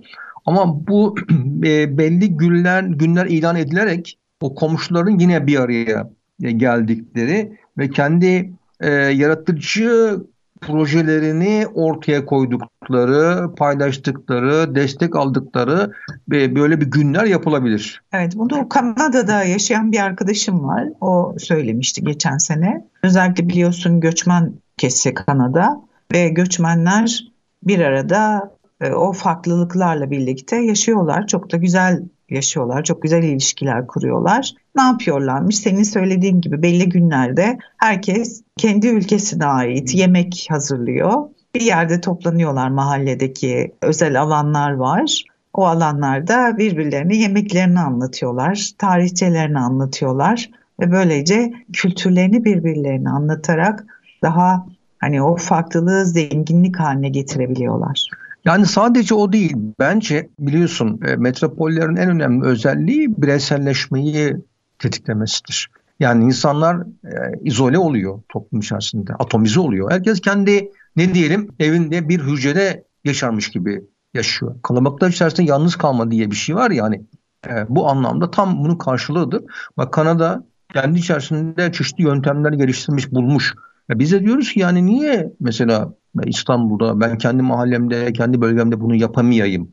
[0.47, 1.14] Ama bu
[1.64, 6.11] e, belli günler günler ilan edilerek o komşuların yine bir araya
[6.51, 10.20] geldikleri ve kendi e, yaratıcı
[10.62, 15.93] projelerini ortaya koydukları, paylaştıkları, destek aldıkları
[16.28, 18.03] böyle bir günler yapılabilir.
[18.12, 20.88] Evet, bunu Kanada'da yaşayan bir arkadaşım var.
[21.01, 22.86] O söylemişti geçen sene.
[23.03, 25.80] Özellikle biliyorsun göçmen kesi Kanada
[26.12, 27.32] ve göçmenler
[27.62, 31.26] bir arada e, o farklılıklarla birlikte yaşıyorlar.
[31.26, 32.03] Çok da güzel
[32.33, 32.85] yaşıyorlar.
[32.85, 34.55] Çok güzel ilişkiler kuruyorlar.
[34.76, 35.59] Ne yapıyorlarmış?
[35.59, 41.12] Senin söylediğin gibi belli günlerde herkes kendi ülkesine ait yemek hazırlıyor.
[41.55, 45.24] Bir yerde toplanıyorlar mahalledeki özel alanlar var.
[45.55, 53.85] O alanlarda birbirlerine yemeklerini anlatıyorlar, tarihçelerini anlatıyorlar ve böylece kültürlerini birbirlerine anlatarak
[54.22, 54.66] daha
[54.99, 58.09] hani o farklılığı zenginlik haline getirebiliyorlar.
[58.45, 59.57] Yani sadece o değil.
[59.78, 64.36] Bence biliyorsun e, metropollerin en önemli özelliği bireyselleşmeyi
[64.78, 65.70] tetiklemesidir.
[66.01, 69.90] Yani insanlar e, izole oluyor toplum içerisinde, atomize oluyor.
[69.90, 73.84] Herkes kendi ne diyelim evinde bir hücrede yaşarmış gibi
[74.14, 74.55] yaşıyor.
[74.62, 77.03] Kalabalıklar içerisinde yalnız kalma diye bir şey var yani.
[77.49, 79.43] E, bu anlamda tam bunun karşılığıdır.
[79.76, 83.55] Bak Kanada kendi içerisinde çeşitli yöntemler geliştirmiş, bulmuş.
[83.93, 85.95] Ya biz de diyoruz ki yani niye mesela
[86.26, 89.72] İstanbul'da ben kendi mahallemde, kendi bölgemde bunu yapamayayım?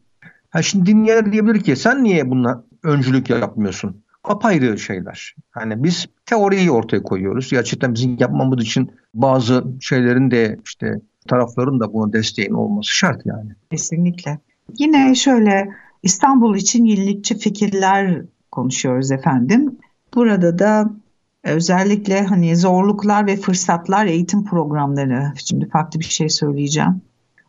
[0.49, 4.03] Ha şimdi dinleyenler diyebilir ki sen niye bununla öncülük yapmıyorsun?
[4.23, 5.35] Apayrı şeyler.
[5.51, 7.49] Hani biz teoriyi ortaya koyuyoruz.
[7.51, 13.49] Gerçekten bizim yapmamız için bazı şeylerin de işte tarafların da buna desteğin olması şart yani.
[13.71, 14.39] Kesinlikle.
[14.79, 15.69] Yine şöyle
[16.03, 19.77] İstanbul için yenilikçi fikirler konuşuyoruz efendim.
[20.15, 20.91] Burada da
[21.43, 25.33] özellikle hani zorluklar ve fırsatlar eğitim programları.
[25.45, 27.01] Şimdi farklı bir şey söyleyeceğim.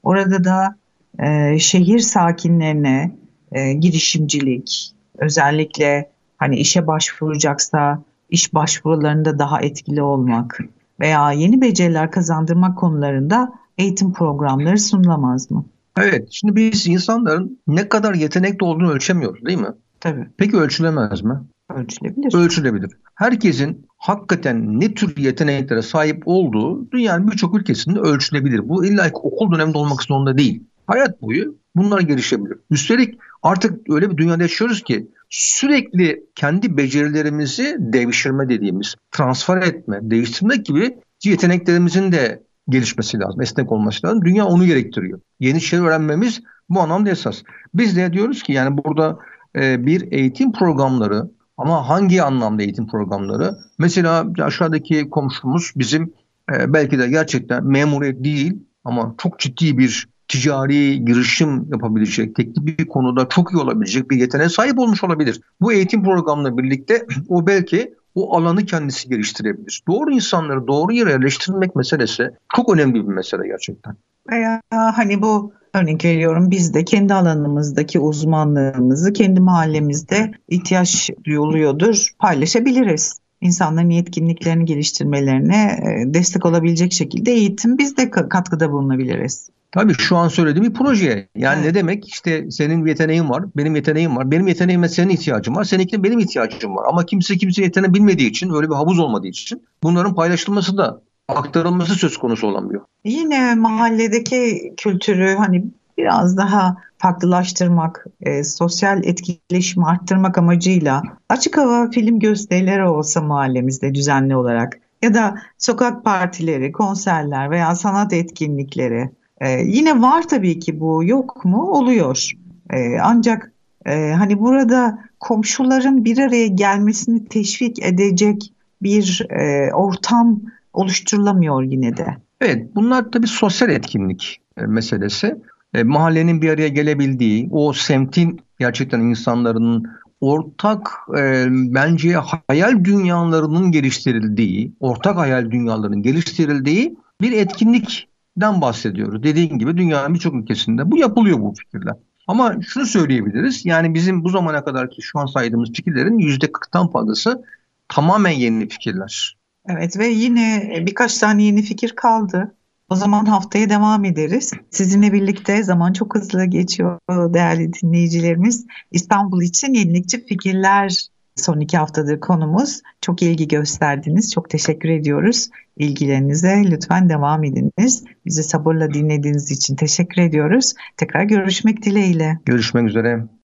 [0.03, 0.75] Orada da
[1.19, 3.17] e, şehir sakinlerine
[3.53, 10.61] e, girişimcilik, özellikle hani işe başvuracaksa iş başvurularında daha etkili olmak
[11.01, 15.65] veya yeni beceriler kazandırmak konularında eğitim programları sunulamaz mı?
[15.99, 19.73] Evet, şimdi biz insanların ne kadar yetenekli olduğunu ölçemiyoruz değil mi?
[20.01, 20.29] Tabii.
[20.37, 21.41] Peki ölçülemez mi?
[21.75, 22.35] Ölçülebilir.
[22.35, 22.91] Ölçülebilir.
[23.21, 28.69] Herkesin hakikaten ne tür yeteneklere sahip olduğu dünyanın birçok ülkesinde ölçülebilir.
[28.69, 30.63] Bu illa okul döneminde olmak zorunda değil.
[30.87, 32.59] Hayat boyu bunlar gelişebilir.
[32.71, 40.67] Üstelik artık öyle bir dünyada yaşıyoruz ki sürekli kendi becerilerimizi devşirme dediğimiz, transfer etme, değiştirmek
[40.67, 44.25] gibi yeteneklerimizin de gelişmesi lazım, esnek olması lazım.
[44.25, 45.21] Dünya onu gerektiriyor.
[45.41, 47.43] Yeni şeyler öğrenmemiz bu anlamda esas.
[47.75, 49.19] Biz de diyoruz ki yani burada
[49.57, 51.31] e, bir eğitim programları
[51.61, 53.59] ama hangi anlamda eğitim programları?
[53.79, 56.13] Mesela aşağıdaki komşumuz bizim
[56.53, 62.87] e, belki de gerçekten memuriyet değil ama çok ciddi bir ticari girişim yapabilecek, teknik bir
[62.87, 65.41] konuda çok iyi olabilecek bir yeteneğe sahip olmuş olabilir.
[65.61, 69.83] Bu eğitim programıyla birlikte o belki o alanı kendisi geliştirebilir.
[69.89, 73.97] Doğru insanları doğru yere yerleştirmek meselesi çok önemli bir mesele gerçekten.
[74.31, 83.21] Veya hani bu örnek veriyorum biz de kendi alanımızdaki uzmanlığımızı kendi mahallemizde ihtiyaç duyuluyordur paylaşabiliriz.
[83.41, 89.51] İnsanların yetkinliklerini geliştirmelerine e, destek olabilecek şekilde eğitim biz de katkıda bulunabiliriz.
[89.73, 91.29] Tabii şu an söylediğim bir proje.
[91.37, 91.67] Yani evet.
[91.67, 92.09] ne demek?
[92.09, 94.31] İşte senin yeteneğin var, benim yeteneğim var.
[94.31, 96.85] Benim yeteneğime senin ihtiyacın var, seninkine benim ihtiyacım var.
[96.89, 101.03] Ama kimse kimse yeteneği bilmediği için, öyle bir havuz olmadığı için bunların paylaşılması da
[101.37, 102.81] aktarılması söz konusu olamıyor.
[103.05, 105.65] Yine mahalledeki kültürü hani
[105.99, 114.37] biraz daha farklılaştırmak, e, sosyal etkileşimi arttırmak amacıyla açık hava film gösterileri olsa mahallemizde düzenli
[114.37, 119.11] olarak ya da sokak partileri, konserler veya sanat etkinlikleri
[119.41, 121.71] ee, yine var tabii ki bu yok mu?
[121.71, 122.31] Oluyor.
[122.71, 123.53] Ee, ancak
[123.87, 128.53] e, hani burada komşuların bir araya gelmesini teşvik edecek
[128.83, 130.41] bir e, ortam
[130.73, 132.07] oluşturulamıyor yine de.
[132.41, 135.37] Evet bunlar tabii sosyal etkinlik e, meselesi.
[135.75, 139.87] E, mahallenin bir araya gelebildiği, o semtin gerçekten insanların
[140.21, 142.15] ortak e, bence
[142.49, 149.23] hayal dünyalarının geliştirildiği, ortak hayal dünyalarının geliştirildiği bir etkinlik den bahsediyoruz.
[149.23, 151.95] Dediğin gibi dünyanın birçok ülkesinde bu yapılıyor bu fikirler.
[152.27, 153.67] Ama şunu söyleyebiliriz.
[153.67, 157.45] Yani bizim bu zamana kadar ki şu an saydığımız fikirlerin %40'tan fazlası
[157.89, 159.37] tamamen yeni fikirler.
[159.69, 162.55] Evet ve yine birkaç tane yeni fikir kaldı.
[162.89, 164.51] O zaman haftaya devam ederiz.
[164.71, 168.67] Sizinle birlikte zaman çok hızlı geçiyor değerli dinleyicilerimiz.
[168.91, 171.07] İstanbul için yenilikçi fikirler
[171.37, 172.83] son iki haftadır konumuz.
[173.01, 174.33] Çok ilgi gösterdiniz.
[174.33, 176.63] Çok teşekkür ediyoruz ilgilerinize.
[176.71, 178.05] Lütfen devam ediniz.
[178.27, 180.75] Bizi sabırla dinlediğiniz için teşekkür ediyoruz.
[180.97, 182.39] Tekrar görüşmek dileğiyle.
[182.47, 183.25] Görüşmek üzere.